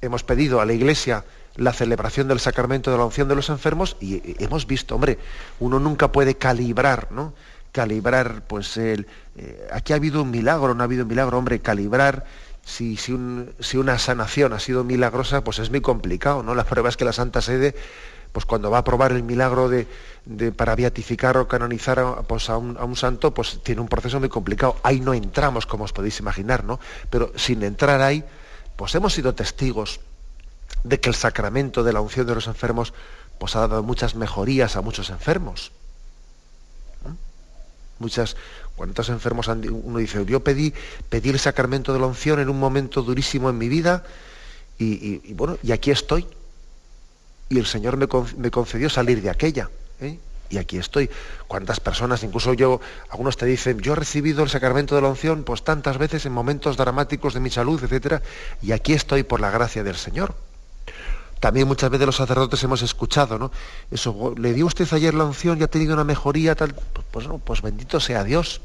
hemos 0.00 0.22
pedido 0.22 0.60
a 0.60 0.66
la 0.66 0.72
Iglesia 0.72 1.24
la 1.56 1.72
celebración 1.72 2.28
del 2.28 2.40
sacramento 2.40 2.90
de 2.90 2.98
la 2.98 3.04
unción 3.04 3.28
de 3.28 3.34
los 3.34 3.50
enfermos 3.50 3.96
y 4.00 4.22
hemos 4.42 4.66
visto, 4.66 4.94
hombre, 4.94 5.18
uno 5.58 5.78
nunca 5.78 6.12
puede 6.12 6.36
calibrar, 6.36 7.08
¿no? 7.10 7.34
Calibrar, 7.72 8.42
pues 8.46 8.76
el, 8.76 9.06
eh, 9.36 9.68
aquí 9.72 9.92
ha 9.92 9.96
habido 9.96 10.22
un 10.22 10.30
milagro, 10.30 10.74
no 10.74 10.82
ha 10.82 10.84
habido 10.84 11.02
un 11.04 11.08
milagro, 11.08 11.38
hombre, 11.38 11.60
calibrar 11.60 12.24
si, 12.64 12.96
si, 12.96 13.76
una 13.76 13.98
sanación 13.98 14.52
ha 14.52 14.60
sido 14.60 14.84
milagrosa, 14.84 15.42
pues 15.42 15.58
es 15.58 15.70
muy 15.70 15.80
complicado, 15.80 16.42
¿no? 16.42 16.54
La 16.54 16.64
prueba 16.64 16.88
es 16.88 16.96
que 16.96 17.04
la 17.04 17.12
Santa 17.12 17.40
Sede, 17.40 17.74
pues 18.32 18.44
cuando 18.44 18.70
va 18.70 18.78
a 18.78 18.84
probar 18.84 19.12
el 19.12 19.22
milagro 19.22 19.68
de, 19.68 19.86
para 20.52 20.76
beatificar 20.76 21.36
o 21.36 21.48
canonizar 21.48 21.98
a, 21.98 22.22
pues 22.22 22.48
a, 22.50 22.56
un, 22.56 22.76
a, 22.78 22.84
un, 22.84 22.96
santo, 22.96 23.34
pues 23.34 23.60
tiene 23.62 23.80
un 23.80 23.88
proceso 23.88 24.20
muy 24.20 24.28
complicado. 24.28 24.76
Ahí 24.82 25.00
no 25.00 25.14
entramos, 25.14 25.66
como 25.66 25.84
os 25.84 25.92
podéis 25.92 26.20
imaginar, 26.20 26.64
¿no? 26.64 26.78
Pero 27.08 27.32
sin 27.36 27.62
entrar 27.62 28.02
ahí, 28.02 28.24
pues 28.76 28.94
hemos 28.94 29.14
sido 29.14 29.34
testigos 29.34 30.00
de 30.84 31.00
que 31.00 31.08
el 31.08 31.14
sacramento 31.14 31.82
de 31.82 31.92
la 31.92 32.00
unción 32.00 32.26
de 32.26 32.34
los 32.34 32.46
enfermos 32.46 32.94
pues 33.38 33.56
ha 33.56 33.60
dado 33.60 33.82
muchas 33.82 34.14
mejorías 34.14 34.76
a 34.76 34.82
muchos 34.82 35.10
enfermos. 35.10 35.72
Muchas, 38.00 38.34
cuántos 38.76 39.10
enfermos 39.10 39.48
han, 39.48 39.68
uno 39.68 39.98
dice, 39.98 40.24
yo 40.24 40.40
pedí, 40.40 40.72
el 41.10 41.38
sacramento 41.38 41.92
de 41.92 42.00
la 42.00 42.06
unción 42.06 42.40
en 42.40 42.48
un 42.48 42.58
momento 42.58 43.02
durísimo 43.02 43.50
en 43.50 43.58
mi 43.58 43.68
vida 43.68 44.04
y, 44.78 45.34
bueno, 45.34 45.58
y 45.62 45.72
aquí 45.72 45.90
estoy. 45.90 46.26
Y 47.50 47.58
el 47.58 47.66
Señor 47.66 47.98
me, 47.98 48.08
concedió 48.50 48.88
salir 48.88 49.20
de 49.20 49.28
aquella. 49.28 49.68
¿eh? 50.00 50.18
Y 50.48 50.56
aquí 50.56 50.78
estoy. 50.78 51.10
¿Cuántas 51.46 51.78
personas, 51.78 52.22
incluso 52.22 52.54
yo, 52.54 52.80
algunos 53.10 53.36
te 53.36 53.44
dicen, 53.44 53.80
yo 53.80 53.92
he 53.92 53.96
recibido 53.96 54.42
el 54.42 54.48
sacramento 54.48 54.94
de 54.94 55.02
la 55.02 55.08
unción 55.08 55.44
pues 55.44 55.62
tantas 55.62 55.98
veces 55.98 56.24
en 56.24 56.32
momentos 56.32 56.78
dramáticos 56.78 57.34
de 57.34 57.40
mi 57.40 57.50
salud, 57.50 57.82
etcétera, 57.84 58.22
y 58.62 58.72
aquí 58.72 58.94
estoy 58.94 59.24
por 59.24 59.40
la 59.40 59.50
gracia 59.50 59.84
del 59.84 59.96
Señor. 59.96 60.34
También 61.40 61.66
muchas 61.66 61.90
veces 61.90 62.06
los 62.06 62.16
sacerdotes 62.16 62.62
hemos 62.62 62.82
escuchado, 62.82 63.38
¿no? 63.38 63.50
Eso, 63.90 64.34
¿le 64.36 64.52
dio 64.52 64.66
usted 64.66 64.86
ayer 64.92 65.14
la 65.14 65.24
unción 65.24 65.58
y 65.58 65.62
ha 65.62 65.68
tenido 65.68 65.94
una 65.94 66.04
mejoría? 66.04 66.54
Tal? 66.54 66.74
Pues, 66.74 67.06
pues, 67.10 67.26
no, 67.26 67.38
pues 67.38 67.62
bendito 67.62 67.98
sea 67.98 68.22
Dios. 68.22 68.60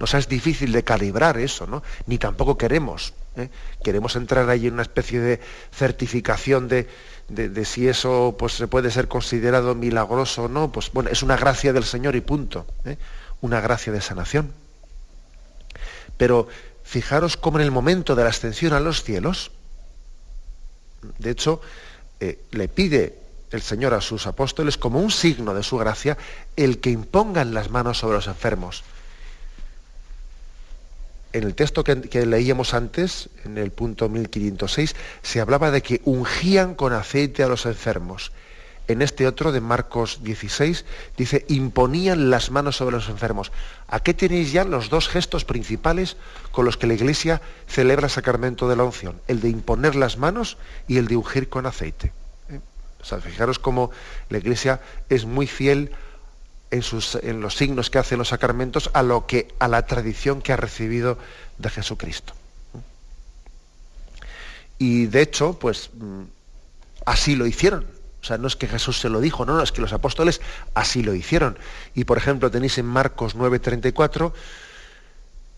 Nos 0.00 0.14
es 0.14 0.28
difícil 0.28 0.72
de 0.72 0.82
calibrar 0.82 1.36
eso, 1.36 1.66
¿no? 1.66 1.82
Ni 2.06 2.16
tampoco 2.16 2.56
queremos. 2.56 3.12
¿eh? 3.36 3.50
Queremos 3.84 4.16
entrar 4.16 4.48
ahí 4.48 4.66
en 4.66 4.72
una 4.74 4.82
especie 4.82 5.20
de 5.20 5.40
certificación 5.70 6.68
de, 6.68 6.88
de, 7.28 7.64
si 7.66 7.86
eso 7.86 8.34
pues, 8.38 8.54
se 8.54 8.66
puede 8.66 8.90
ser 8.90 9.08
considerado 9.08 9.74
milagroso 9.74 10.44
o 10.44 10.48
no. 10.48 10.72
Pues 10.72 10.90
bueno, 10.92 11.10
es 11.10 11.22
una 11.22 11.36
gracia 11.36 11.74
del 11.74 11.84
Señor 11.84 12.16
y 12.16 12.22
punto. 12.22 12.66
¿eh? 12.86 12.96
Una 13.42 13.60
gracia 13.60 13.92
de 13.92 14.00
sanación. 14.00 14.52
Pero 16.16 16.48
fijaros 16.82 17.36
cómo 17.36 17.58
en 17.58 17.64
el 17.64 17.70
momento 17.70 18.14
de 18.14 18.24
la 18.24 18.30
ascensión 18.30 18.72
a 18.72 18.80
los 18.80 19.02
cielos, 19.02 19.50
de 21.18 21.30
hecho, 21.30 21.60
eh, 22.20 22.38
le 22.52 22.68
pide 22.68 23.18
el 23.50 23.62
Señor 23.62 23.94
a 23.94 24.00
sus 24.00 24.26
apóstoles 24.26 24.78
como 24.78 25.00
un 25.00 25.10
signo 25.10 25.54
de 25.54 25.62
su 25.62 25.76
gracia 25.76 26.16
el 26.56 26.78
que 26.78 26.90
impongan 26.90 27.54
las 27.54 27.70
manos 27.70 27.98
sobre 27.98 28.16
los 28.16 28.26
enfermos. 28.26 28.84
En 31.32 31.44
el 31.44 31.54
texto 31.54 31.82
que, 31.82 32.00
que, 32.02 32.26
leíamos 32.26 32.74
antes, 32.74 33.30
en 33.44 33.58
el 33.58 33.70
punto 33.70 34.08
1506, 34.08 34.94
se 35.22 35.40
hablaba 35.40 35.70
de 35.70 35.82
que 35.82 36.00
ungían 36.04 36.74
con 36.74 36.92
aceite 36.92 37.42
a 37.42 37.48
los 37.48 37.66
enfermos 37.66 38.32
en 38.88 39.02
este 39.02 39.26
otro 39.26 39.52
de 39.52 39.60
Marcos 39.60 40.20
16 40.22 40.84
dice, 41.16 41.44
imponían 41.48 42.30
las 42.30 42.50
manos 42.50 42.76
sobre 42.76 42.96
los 42.96 43.08
enfermos. 43.08 43.52
qué 44.02 44.14
tenéis 44.14 44.52
ya 44.52 44.64
los 44.64 44.90
dos 44.90 45.08
gestos 45.08 45.44
principales 45.44 46.16
con 46.50 46.64
los 46.64 46.76
que 46.76 46.86
la 46.86 46.94
Iglesia 46.94 47.40
celebra 47.66 48.06
el 48.06 48.10
sacramento 48.10 48.68
de 48.68 48.76
la 48.76 48.84
unción, 48.84 49.20
el 49.28 49.40
de 49.40 49.48
imponer 49.48 49.94
las 49.94 50.18
manos 50.18 50.56
y 50.88 50.98
el 50.98 51.06
de 51.06 51.16
ungir 51.16 51.48
con 51.48 51.66
aceite. 51.66 52.12
¿Eh? 52.50 52.60
O 53.00 53.04
sea, 53.04 53.20
fijaros 53.20 53.58
cómo 53.58 53.90
la 54.28 54.38
Iglesia 54.38 54.80
es 55.08 55.24
muy 55.24 55.46
fiel 55.46 55.92
en 56.70 57.40
los 57.40 57.56
signos 57.56 57.90
que 57.90 57.98
hacen 57.98 58.18
los 58.18 58.28
sacramentos 58.28 58.90
a, 58.94 59.02
lo 59.02 59.26
que, 59.26 59.54
a 59.58 59.68
la 59.68 59.84
tradición 59.84 60.40
que 60.40 60.54
ha 60.54 60.56
recibido 60.56 61.18
de 61.58 61.70
Jesucristo. 61.70 62.32
¿Eh? 62.74 62.78
Y 64.78 65.06
de 65.06 65.20
hecho, 65.20 65.58
pues 65.58 65.90
mm, 65.94 66.22
así 67.04 67.36
lo 67.36 67.46
hicieron 67.46 68.01
o 68.22 68.24
sea, 68.24 68.38
no 68.38 68.46
es 68.46 68.54
que 68.54 68.68
Jesús 68.68 69.00
se 69.00 69.08
lo 69.08 69.20
dijo, 69.20 69.44
no, 69.44 69.56
no, 69.56 69.62
es 69.62 69.72
que 69.72 69.80
los 69.80 69.92
apóstoles 69.92 70.40
así 70.74 71.02
lo 71.02 71.12
hicieron. 71.14 71.58
Y 71.94 72.04
por 72.04 72.18
ejemplo, 72.18 72.50
tenéis 72.52 72.78
en 72.78 72.86
Marcos 72.86 73.34
9:34, 73.34 74.32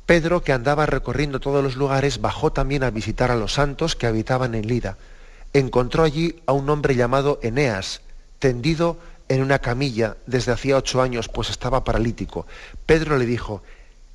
Pedro, 0.06 0.42
que 0.42 0.52
andaba 0.52 0.86
recorriendo 0.86 1.40
todos 1.40 1.62
los 1.62 1.76
lugares, 1.76 2.22
bajó 2.22 2.52
también 2.52 2.82
a 2.82 2.90
visitar 2.90 3.30
a 3.30 3.36
los 3.36 3.52
santos 3.54 3.96
que 3.96 4.06
habitaban 4.06 4.54
en 4.54 4.66
Lida. 4.66 4.96
Encontró 5.52 6.04
allí 6.04 6.42
a 6.46 6.52
un 6.52 6.68
hombre 6.70 6.94
llamado 6.94 7.38
Eneas, 7.42 8.00
tendido 8.38 8.98
en 9.28 9.42
una 9.42 9.58
camilla 9.58 10.16
desde 10.26 10.52
hacía 10.52 10.76
ocho 10.76 11.02
años, 11.02 11.28
pues 11.28 11.50
estaba 11.50 11.84
paralítico. 11.84 12.46
Pedro 12.86 13.18
le 13.18 13.26
dijo, 13.26 13.62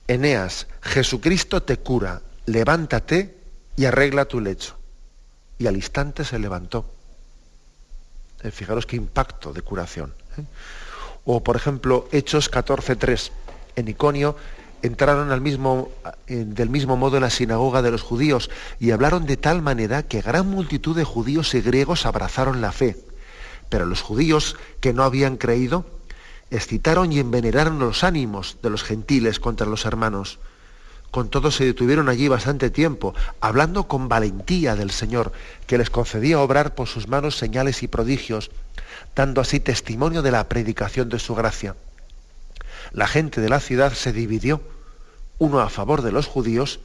Eneas, 0.07 0.67
Jesucristo 0.81 1.61
te 1.61 1.77
cura, 1.77 2.21
levántate 2.47 3.35
y 3.75 3.85
arregla 3.85 4.25
tu 4.25 4.39
lecho. 4.41 4.75
Y 5.59 5.67
al 5.67 5.75
instante 5.75 6.25
se 6.25 6.39
levantó. 6.39 6.98
Eh, 8.43 8.51
fijaros 8.51 8.85
qué 8.85 8.95
impacto 8.95 9.53
de 9.53 9.61
curación. 9.61 10.13
¿eh? 10.37 10.43
O, 11.25 11.43
por 11.43 11.55
ejemplo, 11.55 12.07
Hechos 12.11 12.51
14.3. 12.51 13.31
En 13.75 13.87
Iconio 13.87 14.35
entraron 14.81 15.31
al 15.31 15.41
mismo, 15.41 15.89
del 16.27 16.69
mismo 16.69 16.95
modo 16.95 17.17
en 17.17 17.23
la 17.23 17.29
sinagoga 17.29 17.81
de 17.81 17.91
los 17.91 18.01
judíos 18.01 18.49
y 18.79 18.91
hablaron 18.91 19.25
de 19.25 19.37
tal 19.37 19.61
manera 19.61 20.03
que 20.03 20.21
gran 20.21 20.47
multitud 20.47 20.95
de 20.95 21.03
judíos 21.03 21.53
y 21.53 21.61
griegos 21.61 22.05
abrazaron 22.05 22.61
la 22.61 22.71
fe. 22.71 22.95
Pero 23.69 23.85
los 23.85 24.01
judíos 24.01 24.55
que 24.79 24.93
no 24.93 25.03
habían 25.03 25.37
creído 25.37 25.85
excitaron 26.49 27.11
y 27.11 27.19
envenenaron 27.19 27.79
los 27.79 28.03
ánimos 28.03 28.57
de 28.63 28.69
los 28.69 28.83
gentiles 28.83 29.39
contra 29.39 29.67
los 29.67 29.85
hermanos. 29.85 30.39
Con 31.11 31.29
todo 31.29 31.49
se 31.49 31.65
detuvieron 31.65 32.07
allí 32.07 32.27
bastante 32.27 32.69
tiempo, 32.69 33.15
hablando 33.41 33.87
con 33.87 34.09
valentía 34.09 34.75
del 34.75 34.91
Señor, 34.91 35.31
que 35.65 35.77
les 35.77 35.89
concedía 35.89 36.39
obrar 36.39 36.75
por 36.75 36.87
sus 36.87 37.07
manos 37.07 37.37
señales 37.37 37.81
y 37.81 37.87
prodigios, 37.87 38.51
dando 39.15 39.41
así 39.41 39.59
testimonio 39.59 40.21
de 40.21 40.31
la 40.31 40.47
predicación 40.47 41.09
de 41.09 41.19
su 41.19 41.33
gracia. 41.33 41.75
La 42.91 43.07
gente 43.07 43.41
de 43.41 43.49
la 43.49 43.59
ciudad 43.59 43.93
se 43.93 44.13
dividió, 44.13 44.61
uno 45.39 45.59
a 45.61 45.69
favor 45.69 46.01
de 46.03 46.11
los 46.11 46.27
judíos 46.27 46.79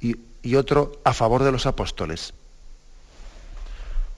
y, 0.00 0.16
otro 0.56 1.00
a 1.04 1.12
favor 1.12 1.44
de 1.44 1.52
los 1.52 1.66
apóstoles. 1.66 2.32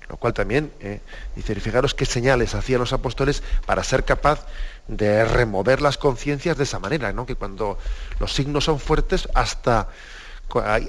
Lo 0.09 0.17
cual 0.17 0.33
también, 0.33 0.73
eh, 0.81 1.01
dice, 1.35 1.55
fijaros 1.57 1.95
qué 1.95 2.07
señales 2.07 2.55
hacían 2.55 2.81
los 2.81 2.93
apóstoles 2.93 3.43
para 3.67 3.83
ser 3.83 4.05
capaz 4.05 4.47
de 4.89 5.25
remover 5.25 5.81
las 5.81 5.99
conciencias 5.99 6.57
de 6.57 6.65
esa 6.65 6.79
manera, 6.79 7.13
¿no? 7.13 7.27
que 7.27 7.37
cuando 7.37 7.79
los 8.19 8.33
signos 8.33 8.65
son 8.65 8.81
fuertes, 8.81 9.29
hasta 9.35 9.89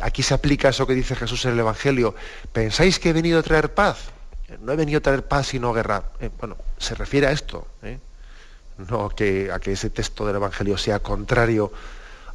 aquí 0.02 0.24
se 0.24 0.34
aplica 0.34 0.70
eso 0.70 0.86
que 0.86 0.94
dice 0.94 1.16
Jesús 1.16 1.46
en 1.46 1.54
el 1.54 1.60
Evangelio, 1.60 2.16
¿pensáis 2.52 3.00
que 3.00 3.10
he 3.10 3.14
venido 3.14 3.40
a 3.40 3.44
traer 3.44 3.74
paz? 3.74 3.98
No 4.62 4.74
he 4.74 4.76
venido 4.76 4.98
a 4.98 5.02
traer 5.02 5.26
paz 5.26 5.48
sino 5.48 5.74
guerra. 5.74 6.04
Eh, 6.20 6.30
bueno, 6.40 6.58
se 6.78 6.96
refiere 6.96 7.28
a 7.28 7.32
esto, 7.32 7.68
¿eh? 7.82 8.00
no 8.90 9.10
que, 9.10 9.52
a 9.52 9.60
que 9.60 9.72
ese 9.72 9.90
texto 9.90 10.26
del 10.26 10.36
Evangelio 10.36 10.78
sea 10.78 11.00
contrario 11.00 11.72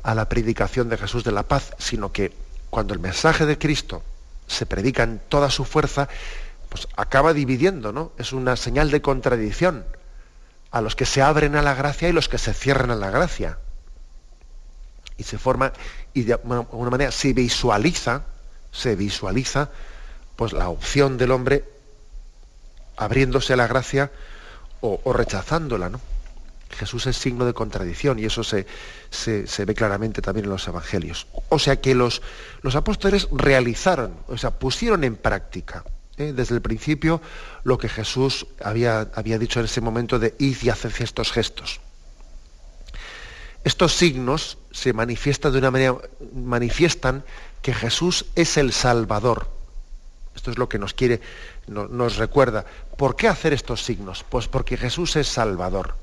a 0.03 0.14
la 0.14 0.29
predicación 0.29 0.88
de 0.88 0.97
Jesús 0.97 1.25
de 1.25 1.33
la 1.33 1.42
paz, 1.42 1.75
sino 1.79 2.12
que 2.12 2.33
cuando 2.71 2.94
el 2.94 3.01
mensaje 3.01 3.47
de 3.47 3.59
Cristo 3.59 4.03
se 4.47 4.64
predica 4.64 5.03
en 5.03 5.21
toda 5.29 5.51
su 5.51 5.64
fuerza, 5.64 6.09
pues 6.68 6.88
acaba 6.97 7.33
dividiendo, 7.33 7.92
¿no? 7.92 8.12
Es 8.18 8.33
una 8.33 8.57
señal 8.57 8.90
de 8.90 9.03
contradicción 9.03 9.85
a 10.70 10.81
los 10.81 10.96
que 10.96 11.07
se 11.07 11.22
abren 11.22 11.57
a 11.57 11.62
la 11.62 11.74
gracia 11.74 12.09
y 12.09 12.12
los 12.12 12.28
que 12.28 12.38
se 12.38 12.52
cierran 12.52 12.90
a 12.90 12.96
la 12.96 13.11
gracia. 13.11 13.58
Y 15.16 15.25
se 15.25 15.38
forma, 15.38 15.73
y 16.14 16.23
de 16.23 16.35
alguna 16.35 16.90
manera 16.90 17.10
se 17.10 17.33
visualiza, 17.33 18.23
se 18.71 18.94
visualiza, 18.94 19.71
pues 20.37 20.52
la 20.52 20.69
opción 20.69 21.19
del 21.19 21.33
hombre 21.33 21.64
abriéndose 22.96 23.54
a 23.54 23.56
la 23.56 23.66
gracia 23.66 24.10
o, 24.81 25.12
rechazándola, 25.12 25.88
¿no? 25.88 26.00
Jesús 26.71 27.06
es 27.06 27.16
signo 27.16 27.46
de 27.46 27.54
contradicción 27.54 28.19
y 28.19 28.27
eso 28.27 28.44
se, 28.44 28.66
se, 29.10 29.64
ve 29.64 29.75
claramente 29.75 30.23
también 30.23 30.44
en 30.44 30.50
los 30.50 30.69
evangelios. 30.69 31.27
O 31.48 31.58
sea 31.58 31.81
que 31.81 31.94
los, 31.94 32.23
los 32.62 32.77
apóstoles 32.77 33.27
realizaron, 33.33 34.14
o 34.29 34.37
sea, 34.37 34.50
pusieron 34.50 35.02
en 35.02 35.16
práctica 35.16 35.83
desde 36.19 36.54
el 36.54 36.62
principio 36.62 37.21
lo 37.64 37.79
que 37.79 37.88
Jesús 37.88 38.46
había, 38.62 39.10
había 39.14 39.38
dicho 39.38 39.60
en 39.60 39.66
ese 39.66 39.81
momento 39.81 40.19
de 40.19 40.35
id 40.38 40.56
y 40.62 40.71
haced 40.71 40.92
estos 41.00 41.33
gestos. 41.33 41.81
Estos 43.64 43.94
signos 43.94 44.58
se 44.71 44.92
manifiestan 44.92 45.52
de 45.52 45.58
una 45.58 45.71
manera, 45.71 45.96
manifiestan 46.35 47.25
que 47.62 47.75
Jesús 47.75 48.27
es 48.35 48.56
el 48.56 48.73
Salvador. 48.73 49.48
Esto 50.35 50.50
es 50.50 50.58
lo 50.58 50.69
que 50.69 50.79
nos 50.79 50.94
quiere, 50.94 51.21
nos 51.66 52.16
recuerda. 52.16 52.64
¿Por 52.96 53.16
qué 53.16 53.29
hacer 53.29 53.52
estos 53.52 53.85
signos? 53.85 54.25
Pues 54.29 54.46
porque 54.46 54.77
Jesús 54.77 55.16
es 55.16 55.27
Salvador. 55.27 55.96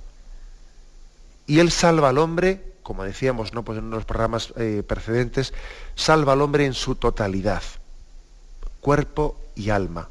Y 1.47 1.59
Él 1.59 1.71
salva 1.71 2.09
al 2.09 2.17
hombre, 2.17 2.75
como 2.83 3.03
decíamos 3.03 3.53
¿no? 3.53 3.63
pues 3.63 3.79
en 3.79 3.89
los 3.89 4.05
programas 4.05 4.53
eh, 4.57 4.83
precedentes, 4.85 5.53
salva 5.95 6.33
al 6.33 6.41
hombre 6.41 6.65
en 6.65 6.73
su 6.73 6.95
totalidad, 6.95 7.63
cuerpo 8.85 9.35
y 9.55 9.71
alma. 9.71 10.09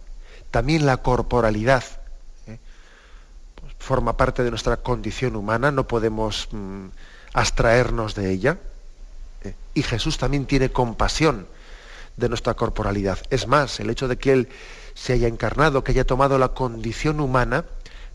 También 0.50 0.84
la 0.84 0.96
corporalidad 0.96 1.84
¿eh? 2.48 2.58
pues 3.54 3.72
forma 3.78 4.16
parte 4.16 4.42
de 4.42 4.50
nuestra 4.50 4.78
condición 4.78 5.36
humana, 5.36 5.70
no 5.70 5.86
podemos 5.86 6.48
mm, 6.50 6.86
abstraernos 7.34 8.16
de 8.16 8.32
ella. 8.32 8.58
¿eh? 9.44 9.54
Y 9.74 9.82
Jesús 9.84 10.18
también 10.18 10.46
tiene 10.46 10.72
compasión 10.72 11.46
de 12.16 12.28
nuestra 12.28 12.54
corporalidad. 12.54 13.20
Es 13.30 13.46
más, 13.46 13.78
el 13.78 13.90
hecho 13.90 14.08
de 14.08 14.18
que 14.18 14.32
Él 14.32 14.48
se 14.94 15.12
haya 15.12 15.28
encarnado, 15.28 15.84
que 15.84 15.92
haya 15.92 16.04
tomado 16.04 16.36
la 16.36 16.48
condición 16.48 17.20
humana, 17.20 17.66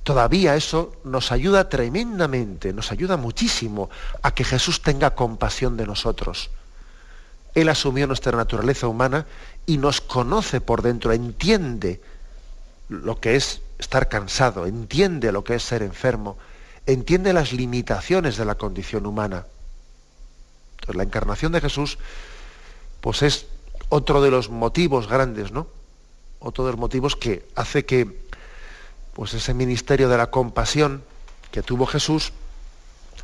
todavía 0.04 0.58
eso 0.58 0.92
nos 1.06 1.32
ayuda 1.32 1.70
tremendamente, 1.70 2.74
nos 2.74 2.92
ayuda 2.92 3.16
muchísimo 3.16 3.90
a 4.24 4.34
que 4.34 4.44
Jesús 4.44 4.82
tenga 4.82 5.16
compasión 5.16 5.78
de 5.78 5.86
nosotros. 5.86 6.50
Él 7.56 7.70
asumió 7.70 8.08
nuestra 8.08 8.36
naturaleza 8.36 8.88
humana 8.88 9.26
y 9.70 9.78
nos 9.78 10.02
conoce 10.02 10.62
por 10.62 10.82
dentro, 10.82 11.14
entiende 11.14 12.02
lo 12.88 13.20
que 13.20 13.36
es 13.36 13.62
estar 13.78 14.10
cansado, 14.10 14.66
entiende 14.66 15.32
lo 15.32 15.44
que 15.44 15.54
es 15.54 15.62
ser 15.62 15.84
enfermo, 15.84 16.40
entiende 16.88 17.34
las 17.34 17.54
limitaciones 17.54 18.36
de 18.36 18.46
la 18.46 18.56
condición 18.56 19.06
humana. 19.06 19.46
Entonces, 20.72 20.96
la 20.96 21.04
encarnación 21.04 21.52
de 21.52 21.62
Jesús, 21.62 22.00
pues 23.00 23.22
es 23.22 23.46
otro 23.90 24.24
de 24.24 24.32
los 24.32 24.50
motivos 24.50 25.08
grandes, 25.08 25.52
¿no? 25.52 25.68
Otro 26.40 26.66
de 26.66 26.72
los 26.72 26.80
motivos 26.80 27.16
que 27.16 27.48
hace 27.54 27.86
que, 27.86 28.26
pues 29.14 29.36
ese 29.36 29.54
ministerio 29.54 30.10
de 30.10 30.18
la 30.18 30.32
compasión 30.32 31.04
que 31.52 31.62
tuvo 31.62 31.86
Jesús 31.86 32.34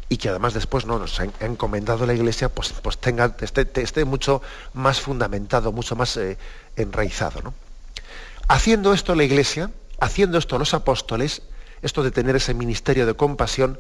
y 0.08 0.18
que 0.18 0.30
además 0.30 0.54
después 0.54 0.86
no 0.86 1.00
nos 1.00 1.20
ha 1.20 1.28
encomendado 1.40 2.06
la 2.06 2.14
Iglesia, 2.14 2.50
pues, 2.50 2.74
pues 2.74 2.98
tenga, 2.98 3.36
esté, 3.42 4.06
mucho 4.06 4.42
más 4.74 5.02
fundamentado, 5.02 5.72
mucho 5.72 5.96
más 5.96 6.16
eh, 6.18 6.38
enraizado, 6.76 7.42
¿no? 7.42 7.54
Haciendo 8.48 8.94
esto 8.94 9.16
la 9.16 9.24
Iglesia, 9.24 9.72
haciendo 10.00 10.38
esto 10.38 10.60
los 10.60 10.76
apóstoles, 10.76 11.42
esto 11.82 12.04
de 12.04 12.12
tener 12.12 12.36
ese 12.36 12.54
ministerio 12.54 13.08
de 13.08 13.16
compasión, 13.16 13.80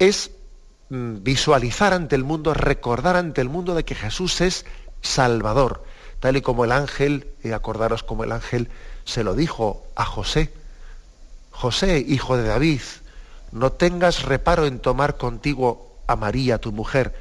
es 0.00 0.32
mm, 0.88 1.22
visualizar 1.22 1.92
ante 1.92 2.16
el 2.16 2.24
mundo, 2.24 2.52
recordar 2.54 3.16
ante 3.16 3.40
el 3.40 3.48
mundo 3.48 3.74
de 3.76 3.84
que 3.84 3.94
Jesús 3.94 4.40
es 4.40 4.66
Salvador, 5.02 5.84
tal 6.18 6.36
y 6.36 6.42
como 6.42 6.64
el 6.64 6.72
ángel, 6.72 7.28
y 7.44 7.52
acordaros 7.52 8.02
como 8.02 8.24
el 8.24 8.32
ángel 8.32 8.68
se 9.04 9.22
lo 9.22 9.34
dijo 9.34 9.86
a 9.94 10.04
José, 10.04 10.52
José, 11.52 12.04
hijo 12.06 12.36
de 12.36 12.48
David, 12.48 12.80
no 13.54 13.70
tengas 13.70 14.24
reparo 14.24 14.66
en 14.66 14.80
tomar 14.80 15.16
contigo 15.16 15.96
a 16.08 16.16
María, 16.16 16.58
tu 16.58 16.72
mujer, 16.72 17.14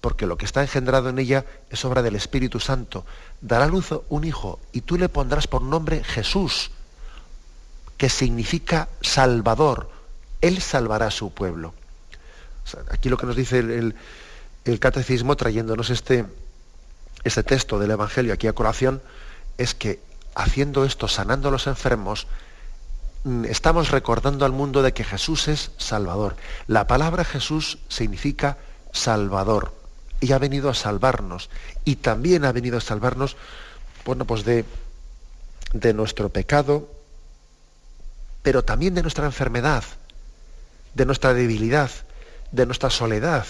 porque 0.00 0.26
lo 0.26 0.36
que 0.36 0.46
está 0.46 0.62
engendrado 0.62 1.10
en 1.10 1.18
ella 1.18 1.44
es 1.70 1.84
obra 1.84 2.02
del 2.02 2.16
Espíritu 2.16 2.58
Santo. 2.58 3.04
Dará 3.42 3.66
luz 3.66 3.90
un 4.08 4.24
hijo 4.24 4.58
y 4.72 4.80
tú 4.80 4.96
le 4.96 5.10
pondrás 5.10 5.46
por 5.46 5.62
nombre 5.62 6.02
Jesús, 6.02 6.70
que 7.98 8.08
significa 8.08 8.88
Salvador. 9.02 9.90
Él 10.40 10.60
salvará 10.62 11.06
a 11.08 11.10
su 11.10 11.32
pueblo. 11.32 11.74
aquí 12.90 13.10
lo 13.10 13.18
que 13.18 13.26
nos 13.26 13.36
dice 13.36 13.58
el, 13.58 14.80
catecismo, 14.80 15.36
trayéndonos 15.36 15.90
este, 15.90 16.24
este 17.24 17.42
texto 17.42 17.78
del 17.78 17.90
Evangelio 17.90 18.32
aquí 18.32 18.46
a 18.46 18.54
colación, 18.54 19.02
es 19.58 19.74
que 19.74 20.00
haciendo 20.34 20.86
esto, 20.86 21.08
sanando 21.08 21.48
a 21.48 21.52
los 21.52 21.66
enfermos, 21.66 22.26
estamos 23.48 23.90
recordando 23.90 24.44
al 24.44 24.52
mundo 24.52 24.82
de 24.82 24.92
que 24.92 25.04
Jesús 25.04 25.48
es 25.48 25.70
Salvador. 25.78 26.36
La 26.66 26.86
palabra 26.86 27.24
Jesús 27.24 27.78
significa 27.88 28.58
Salvador 28.92 29.72
y 30.20 30.32
ha 30.32 30.38
venido 30.38 30.70
a 30.70 30.74
salvarnos. 30.74 31.50
Y 31.84 31.96
también 31.96 32.44
ha 32.44 32.52
venido 32.52 32.78
a 32.78 32.80
salvarnos, 32.80 33.36
bueno, 34.04 34.24
pues 34.24 34.44
de, 34.44 34.64
de 35.72 35.94
nuestro 35.94 36.28
pecado, 36.30 36.90
pero 38.42 38.64
también 38.64 38.94
de 38.94 39.02
nuestra 39.02 39.26
enfermedad, 39.26 39.84
de 40.94 41.06
nuestra 41.06 41.32
debilidad, 41.32 41.90
de 42.50 42.66
nuestra 42.66 42.90
soledad, 42.90 43.46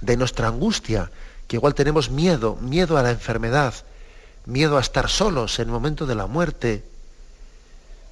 de 0.00 0.16
nuestra 0.16 0.48
angustia, 0.48 1.10
que 1.48 1.56
igual 1.56 1.74
tenemos 1.74 2.10
miedo, 2.10 2.56
miedo 2.56 2.96
a 2.96 3.02
la 3.02 3.10
enfermedad, 3.10 3.74
miedo 4.46 4.78
a 4.78 4.80
estar 4.80 5.08
solos 5.08 5.58
en 5.58 5.66
el 5.66 5.72
momento 5.72 6.06
de 6.06 6.14
la 6.14 6.26
muerte, 6.26 6.84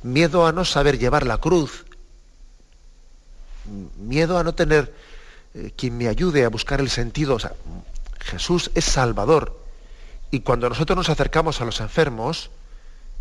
miedo 0.02 0.46
a 0.46 0.52
no 0.52 0.64
saber 0.64 0.98
llevar 0.98 1.26
la 1.26 1.38
cruz, 1.38 1.84
miedo 3.98 4.38
a 4.38 4.44
no 4.44 4.54
tener 4.54 4.94
eh, 5.54 5.72
quien 5.76 5.96
me 5.96 6.08
ayude 6.08 6.44
a 6.44 6.48
buscar 6.48 6.80
el 6.80 6.90
sentido. 6.90 7.38
Jesús 8.20 8.70
es 8.74 8.84
Salvador. 8.84 9.58
Y 10.30 10.40
cuando 10.40 10.68
nosotros 10.68 10.96
nos 10.96 11.08
acercamos 11.08 11.60
a 11.60 11.64
los 11.64 11.80
enfermos, 11.80 12.50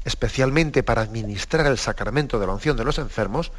especialmente 0.04 0.84
para 0.84 1.02
administrar 1.02 1.66
el 1.68 1.78
sacramento 1.78 2.40
de 2.40 2.48
la 2.48 2.54
unción 2.54 2.78
de 2.78 2.84
los 2.84 2.98
enfermos, 2.98 3.52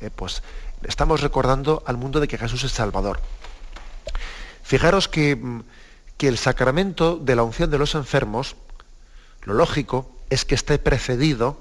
eh, 0.00 0.10
pues 0.14 0.42
estamos 0.82 1.20
recordando 1.20 1.82
al 1.86 1.96
mundo 1.96 2.20
de 2.20 2.28
que 2.28 2.38
Jesús 2.38 2.64
es 2.64 2.72
Salvador. 2.72 3.20
Fijaros 4.62 5.08
que, 5.08 5.36
mm, 5.36 5.62
que 6.16 6.28
el 6.28 6.38
sacramento 6.38 7.16
de 7.16 7.36
la 7.36 7.42
unción 7.42 7.70
de 7.70 7.78
los 7.78 7.94
enfermos, 7.94 8.56
lo 9.42 9.54
lógico 9.54 10.10
es 10.30 10.44
que 10.44 10.54
esté 10.54 10.78
precedido 10.78 11.58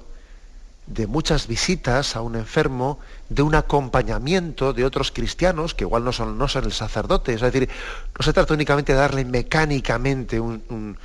de 0.87 1.07
muchas 1.07 1.47
visitas 1.47 2.15
a 2.15 2.21
un 2.21 2.35
enfermo, 2.35 2.99
de 3.29 3.41
un 3.41 3.55
acompañamiento 3.55 4.73
de 4.73 4.83
otros 4.83 5.11
cristianos, 5.11 5.73
que 5.73 5.83
igual 5.83 6.03
no 6.03 6.11
son, 6.11 6.37
no 6.37 6.47
son 6.47 6.65
el 6.65 6.73
sacerdote. 6.73 7.33
Es 7.33 7.41
decir, 7.41 7.69
no 8.17 8.23
se 8.23 8.33
trata 8.33 8.53
únicamente 8.53 8.93
de 8.93 8.99
darle 8.99 9.25
mecánicamente 9.25 10.39
un, 10.39 10.97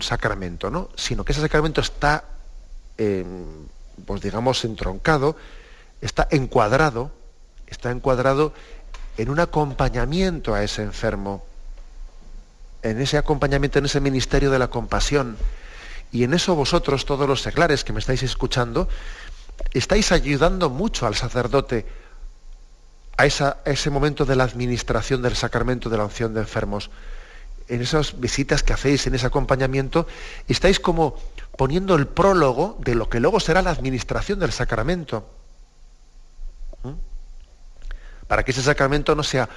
sacramento, 0.00 0.70
¿no? 0.70 0.88
sino 0.96 1.24
que 1.24 1.32
ese 1.32 1.40
sacramento 1.40 1.80
está, 1.80 2.24
pues 2.96 4.20
digamos, 4.20 4.64
entroncado, 4.64 5.36
está 6.00 6.26
encuadrado, 6.30 7.12
está 7.68 7.90
encuadrado 7.92 8.52
en 9.16 9.30
un 9.30 9.38
acompañamiento 9.38 10.54
a 10.54 10.64
ese 10.64 10.82
enfermo, 10.82 11.44
en 12.82 13.00
ese 13.00 13.18
acompañamiento, 13.18 13.78
en 13.78 13.84
ese 13.84 14.00
ministerio 14.00 14.50
de 14.50 14.58
la 14.58 14.68
compasión 14.68 15.36
y 16.12 16.24
en 16.24 16.34
eso 16.34 16.54
vosotros, 16.54 17.06
todos 17.06 17.26
los 17.26 17.40
seglares 17.40 17.84
que 17.84 17.94
me 17.94 17.98
estáis 17.98 18.22
escuchando, 18.22 18.86
estáis 19.72 20.12
ayudando 20.12 20.68
mucho 20.68 21.06
al 21.06 21.14
sacerdote 21.14 21.86
a, 23.16 23.26
ese 23.64 23.90
momento 23.90 24.26
de 24.26 24.36
la 24.36 24.44
administración 24.44 25.22
del 25.22 25.34
sacramento 25.34 25.88
de 25.88 25.96
la 25.96 26.04
unción 26.04 26.34
de 26.34 26.40
enfermos. 26.40 26.90
En 27.68 27.80
esas 27.80 28.20
visitas 28.20 28.62
que 28.62 28.74
hacéis, 28.74 29.06
en 29.06 29.14
ese 29.14 29.26
acompañamiento, 29.26 30.06
estáis 30.48 30.80
como 30.80 31.16
poniendo 31.56 31.94
el 31.94 32.06
prólogo 32.06 32.76
de 32.80 32.94
lo 32.94 33.08
que 33.08 33.20
luego 33.20 33.40
será 33.40 33.62
la 33.62 33.70
administración 33.70 34.38
del 34.38 34.52
sacramento. 34.52 35.26
¿Mm? 36.82 36.92
Para 38.26 38.42
que 38.42 38.50
ese 38.50 38.62
sacramento 38.62 39.14
no 39.14 39.22
sea 39.22 39.48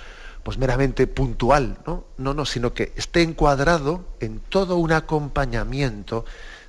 pues 0.46 0.60
meramente 0.60 1.08
puntual, 1.08 1.80
¿no? 1.88 2.06
No, 2.20 2.36
no, 2.36 2.46
sino 2.46 2.72
que 2.72 2.94
esté 2.96 3.24
encuadrado 3.24 4.06
en 4.20 4.40
todo 4.40 4.78
un 4.78 4.92
acompañamiento 4.92 6.24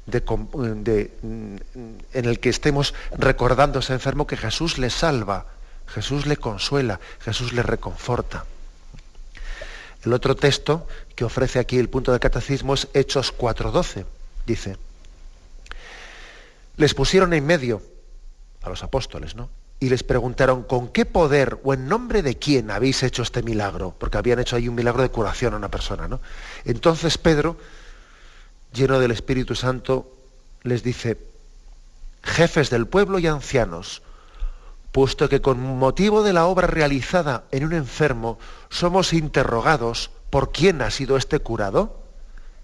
de, 0.06 1.10
en 1.20 2.24
el 2.24 2.40
que 2.40 2.48
estemos 2.48 2.94
recordando 3.18 3.78
a 3.78 3.80
ese 3.80 3.92
enfermo 3.92 4.26
que 4.26 4.38
Jesús 4.38 4.78
le 4.78 4.88
salva, 4.88 5.44
Jesús 5.88 6.24
le 6.24 6.38
consuela, 6.38 7.00
Jesús 7.20 7.52
le 7.52 7.62
reconforta. 7.62 8.46
El 10.06 10.14
otro 10.14 10.36
texto 10.36 10.86
que 11.14 11.26
ofrece 11.26 11.58
aquí 11.58 11.76
el 11.76 11.90
punto 11.90 12.12
del 12.12 12.20
catecismo 12.20 12.72
es 12.72 12.88
Hechos 12.94 13.36
4.12. 13.36 14.06
Dice, 14.46 14.78
les 16.78 16.94
pusieron 16.94 17.34
en 17.34 17.44
medio 17.44 17.82
a 18.62 18.70
los 18.70 18.82
apóstoles, 18.82 19.34
¿no? 19.34 19.50
Y 19.78 19.88
les 19.88 20.02
preguntaron, 20.02 20.62
¿con 20.62 20.88
qué 20.88 21.04
poder 21.04 21.60
o 21.62 21.74
en 21.74 21.86
nombre 21.86 22.22
de 22.22 22.36
quién 22.36 22.70
habéis 22.70 23.02
hecho 23.02 23.22
este 23.22 23.42
milagro? 23.42 23.94
Porque 23.98 24.16
habían 24.16 24.38
hecho 24.38 24.56
ahí 24.56 24.68
un 24.68 24.74
milagro 24.74 25.02
de 25.02 25.10
curación 25.10 25.54
a 25.54 25.58
una 25.58 25.70
persona. 25.70 26.08
¿no? 26.08 26.20
Entonces 26.64 27.18
Pedro, 27.18 27.56
lleno 28.72 28.98
del 28.98 29.10
Espíritu 29.10 29.54
Santo, 29.54 30.10
les 30.62 30.82
dice, 30.82 31.18
jefes 32.22 32.70
del 32.70 32.86
pueblo 32.86 33.18
y 33.18 33.26
ancianos, 33.26 34.02
puesto 34.92 35.28
que 35.28 35.42
con 35.42 35.60
motivo 35.60 36.22
de 36.22 36.32
la 36.32 36.46
obra 36.46 36.66
realizada 36.66 37.44
en 37.50 37.64
un 37.64 37.74
enfermo 37.74 38.38
somos 38.70 39.12
interrogados 39.12 40.10
por 40.30 40.52
quién 40.52 40.80
ha 40.80 40.90
sido 40.90 41.18
este 41.18 41.38
curado, 41.38 42.00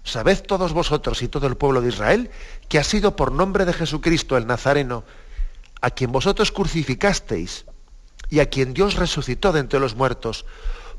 sabed 0.03 0.41
todos 0.41 0.73
vosotros 0.73 1.21
y 1.21 1.27
todo 1.27 1.45
el 1.45 1.55
pueblo 1.55 1.81
de 1.81 1.89
Israel 1.89 2.31
que 2.69 2.79
ha 2.79 2.83
sido 2.83 3.15
por 3.15 3.31
nombre 3.31 3.65
de 3.65 3.73
Jesucristo 3.73 4.35
el 4.35 4.47
Nazareno, 4.47 5.03
a 5.83 5.91
quien 5.91 6.13
vosotros 6.13 6.53
crucificasteis 6.53 7.65
y 8.29 8.39
a 8.39 8.49
quien 8.49 8.73
Dios 8.73 8.95
resucitó 8.95 9.51
de 9.51 9.59
entre 9.59 9.81
los 9.81 9.95
muertos, 9.95 10.45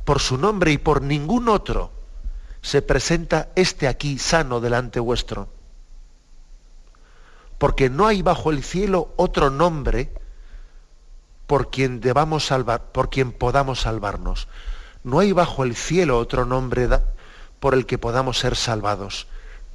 por 0.05 0.21
su 0.21 0.37
nombre 0.37 0.73
y 0.73 0.79
por 0.79 1.01
ningún 1.01 1.49
otro, 1.49 1.91
se 2.61 2.83
presenta 2.83 3.49
este 3.57 3.89
aquí 3.89 4.19
sano 4.19 4.61
delante 4.61 5.01
vuestro. 5.01 5.49
Porque 7.57 7.89
no 7.89 8.07
hay 8.07 8.21
bajo 8.21 8.51
el 8.51 8.63
cielo 8.63 9.15
otro 9.17 9.49
nombre 9.49 10.13
por 11.47 11.71
quien 11.71 12.03
debamos 12.03 12.45
salvar, 12.45 12.93
por 12.93 13.09
quien 13.09 13.33
podamos 13.33 13.81
salvarnos. 13.81 14.49
No 15.03 15.19
hay 15.19 15.33
bajo 15.33 15.65
el 15.65 15.77
cielo 15.77 16.19
otro 16.19 16.45
nombre 16.45 16.91
por 17.59 17.73
el 17.73 17.87
que 17.87 17.97
podamos 17.97 18.39
ser 18.39 18.55
salvados. 18.55 19.29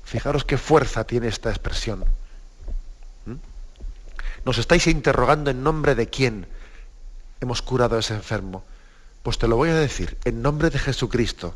Fijaros 0.03 0.45
qué 0.45 0.59
fuerza 0.59 1.03
tiene 1.03 1.29
esta 1.29 1.49
expresión. 1.49 2.05
Nos 4.45 4.57
estáis 4.57 4.87
interrogando 4.87 5.51
en 5.51 5.63
nombre 5.63 5.95
de 5.95 6.07
quién 6.07 6.47
hemos 7.41 7.61
curado 7.61 7.95
a 7.95 7.99
ese 7.99 8.13
enfermo. 8.13 8.63
Pues 9.23 9.37
te 9.37 9.47
lo 9.47 9.55
voy 9.55 9.69
a 9.69 9.75
decir, 9.75 10.17
en 10.23 10.41
nombre 10.41 10.69
de 10.69 10.79
Jesucristo. 10.79 11.55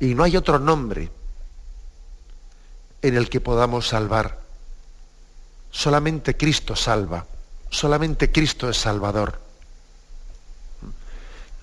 Y 0.00 0.14
no 0.14 0.22
hay 0.22 0.36
otro 0.36 0.58
nombre 0.58 1.10
en 3.02 3.16
el 3.16 3.28
que 3.28 3.40
podamos 3.40 3.88
salvar. 3.88 4.40
Solamente 5.70 6.36
Cristo 6.36 6.74
salva. 6.76 7.26
Solamente 7.70 8.32
Cristo 8.32 8.70
es 8.70 8.78
Salvador. 8.78 9.40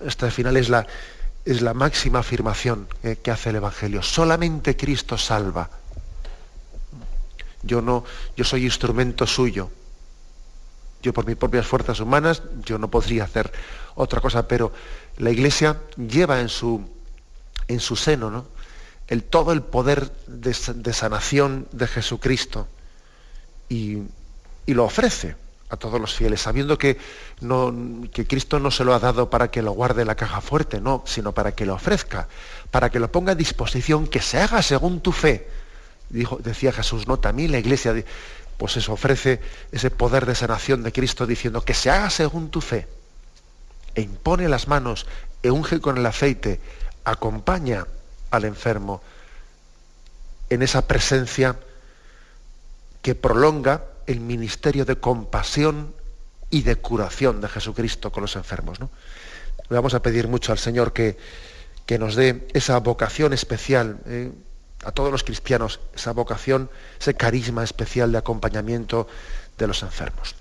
Esta 0.00 0.26
al 0.26 0.32
final 0.32 0.56
es 0.56 0.68
la, 0.68 0.86
es 1.44 1.62
la 1.62 1.74
máxima 1.74 2.20
afirmación 2.20 2.86
que 3.22 3.30
hace 3.30 3.50
el 3.50 3.56
Evangelio. 3.56 4.02
Solamente 4.02 4.76
Cristo 4.76 5.18
salva. 5.18 5.70
Yo 7.62 7.82
no, 7.82 8.04
yo 8.36 8.44
soy 8.44 8.64
instrumento 8.64 9.26
suyo. 9.26 9.70
Yo 11.02 11.12
por 11.12 11.26
mis 11.26 11.36
propias 11.36 11.66
fuerzas 11.66 12.00
humanas, 12.00 12.42
yo 12.64 12.78
no 12.78 12.90
podría 12.90 13.24
hacer 13.24 13.52
otra 13.94 14.20
cosa, 14.20 14.48
pero 14.48 14.72
la 15.18 15.30
Iglesia 15.30 15.78
lleva 15.96 16.40
en 16.40 16.48
su, 16.48 16.88
en 17.68 17.80
su 17.80 17.96
seno 17.96 18.30
¿no? 18.30 18.46
el, 19.08 19.22
todo 19.22 19.52
el 19.52 19.62
poder 19.62 20.10
de, 20.26 20.52
sanación 20.54 21.68
de 21.72 21.86
Jesucristo 21.86 22.68
y, 23.68 23.98
y, 24.66 24.74
lo 24.74 24.84
ofrece 24.84 25.36
a 25.68 25.76
todos 25.76 26.00
los 26.00 26.14
fieles, 26.14 26.40
sabiendo 26.40 26.78
que, 26.78 26.98
no, 27.40 27.74
que 28.12 28.26
Cristo 28.26 28.60
no 28.60 28.70
se 28.70 28.84
lo 28.84 28.94
ha 28.94 29.00
dado 29.00 29.30
para 29.30 29.50
que 29.50 29.62
lo 29.62 29.72
guarde 29.72 30.02
en 30.02 30.08
la 30.08 30.14
caja 30.14 30.40
fuerte, 30.40 30.80
no, 30.80 31.02
sino 31.06 31.32
para 31.32 31.52
que 31.52 31.66
lo 31.66 31.74
ofrezca, 31.74 32.28
para 32.70 32.90
que 32.90 33.00
lo 33.00 33.10
ponga 33.10 33.32
a 33.32 33.36
disposición, 33.36 34.06
que 34.06 34.20
se 34.20 34.38
haga 34.38 34.62
según 34.62 35.00
tu 35.00 35.12
fe. 35.12 35.48
Dijo, 36.10 36.38
decía 36.42 36.72
Jesús, 36.72 37.06
no, 37.06 37.18
también 37.18 37.52
la 37.52 37.58
iglesia 37.58 37.94
pues 38.56 38.76
eso 38.76 38.92
ofrece 38.92 39.40
ese 39.70 39.90
poder 39.90 40.24
de 40.24 40.34
sanación 40.34 40.82
de 40.82 40.92
Cristo 40.92 41.26
diciendo 41.26 41.60
que 41.60 41.74
se 41.74 41.90
haga 41.90 42.10
según 42.10 42.50
tu 42.50 42.60
fe. 42.60 42.88
E 43.94 44.02
impone 44.02 44.48
las 44.48 44.68
manos, 44.68 45.06
e 45.42 45.50
unge 45.50 45.80
con 45.80 45.98
el 45.98 46.06
aceite, 46.06 46.60
acompaña 47.04 47.86
al 48.30 48.44
enfermo 48.44 49.02
en 50.50 50.62
esa 50.62 50.86
presencia 50.86 51.56
que 53.02 53.14
prolonga 53.14 53.84
el 54.06 54.20
ministerio 54.20 54.84
de 54.84 54.96
compasión 54.96 55.94
y 56.50 56.62
de 56.62 56.76
curación 56.76 57.40
de 57.40 57.48
Jesucristo 57.48 58.12
con 58.12 58.22
los 58.22 58.36
enfermos. 58.36 58.80
¿no? 58.80 58.90
Le 59.68 59.76
vamos 59.76 59.94
a 59.94 60.02
pedir 60.02 60.28
mucho 60.28 60.52
al 60.52 60.58
Señor 60.58 60.92
que, 60.92 61.16
que 61.86 61.98
nos 61.98 62.14
dé 62.14 62.46
esa 62.52 62.78
vocación 62.78 63.32
especial 63.32 63.98
eh, 64.06 64.30
a 64.86 64.92
todos 64.92 65.10
los 65.10 65.24
cristianos, 65.24 65.80
esa 65.94 66.12
vocación, 66.12 66.70
ese 67.00 67.14
carisma 67.14 67.64
especial 67.64 68.12
de 68.12 68.18
acompañamiento 68.18 69.08
de 69.58 69.66
los 69.66 69.82
enfermos. 69.82 70.36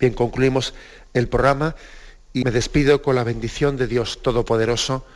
Bien, 0.00 0.12
concluimos 0.12 0.74
el 1.14 1.28
programa 1.28 1.76
y 2.32 2.42
me 2.42 2.50
despido 2.50 3.02
con 3.02 3.14
la 3.14 3.22
bendición 3.22 3.76
de 3.76 3.86
Dios 3.86 4.20
Todopoderoso, 4.22 5.06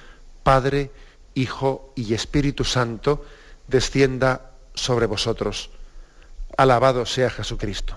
Padre, 0.44 0.92
Hijo 1.34 1.92
y 1.96 2.14
Espíritu 2.14 2.64
Santo, 2.64 3.24
descienda 3.66 4.52
sobre 4.74 5.06
vosotros. 5.06 5.70
Alabado 6.56 7.04
sea 7.06 7.28
Jesucristo. 7.28 7.96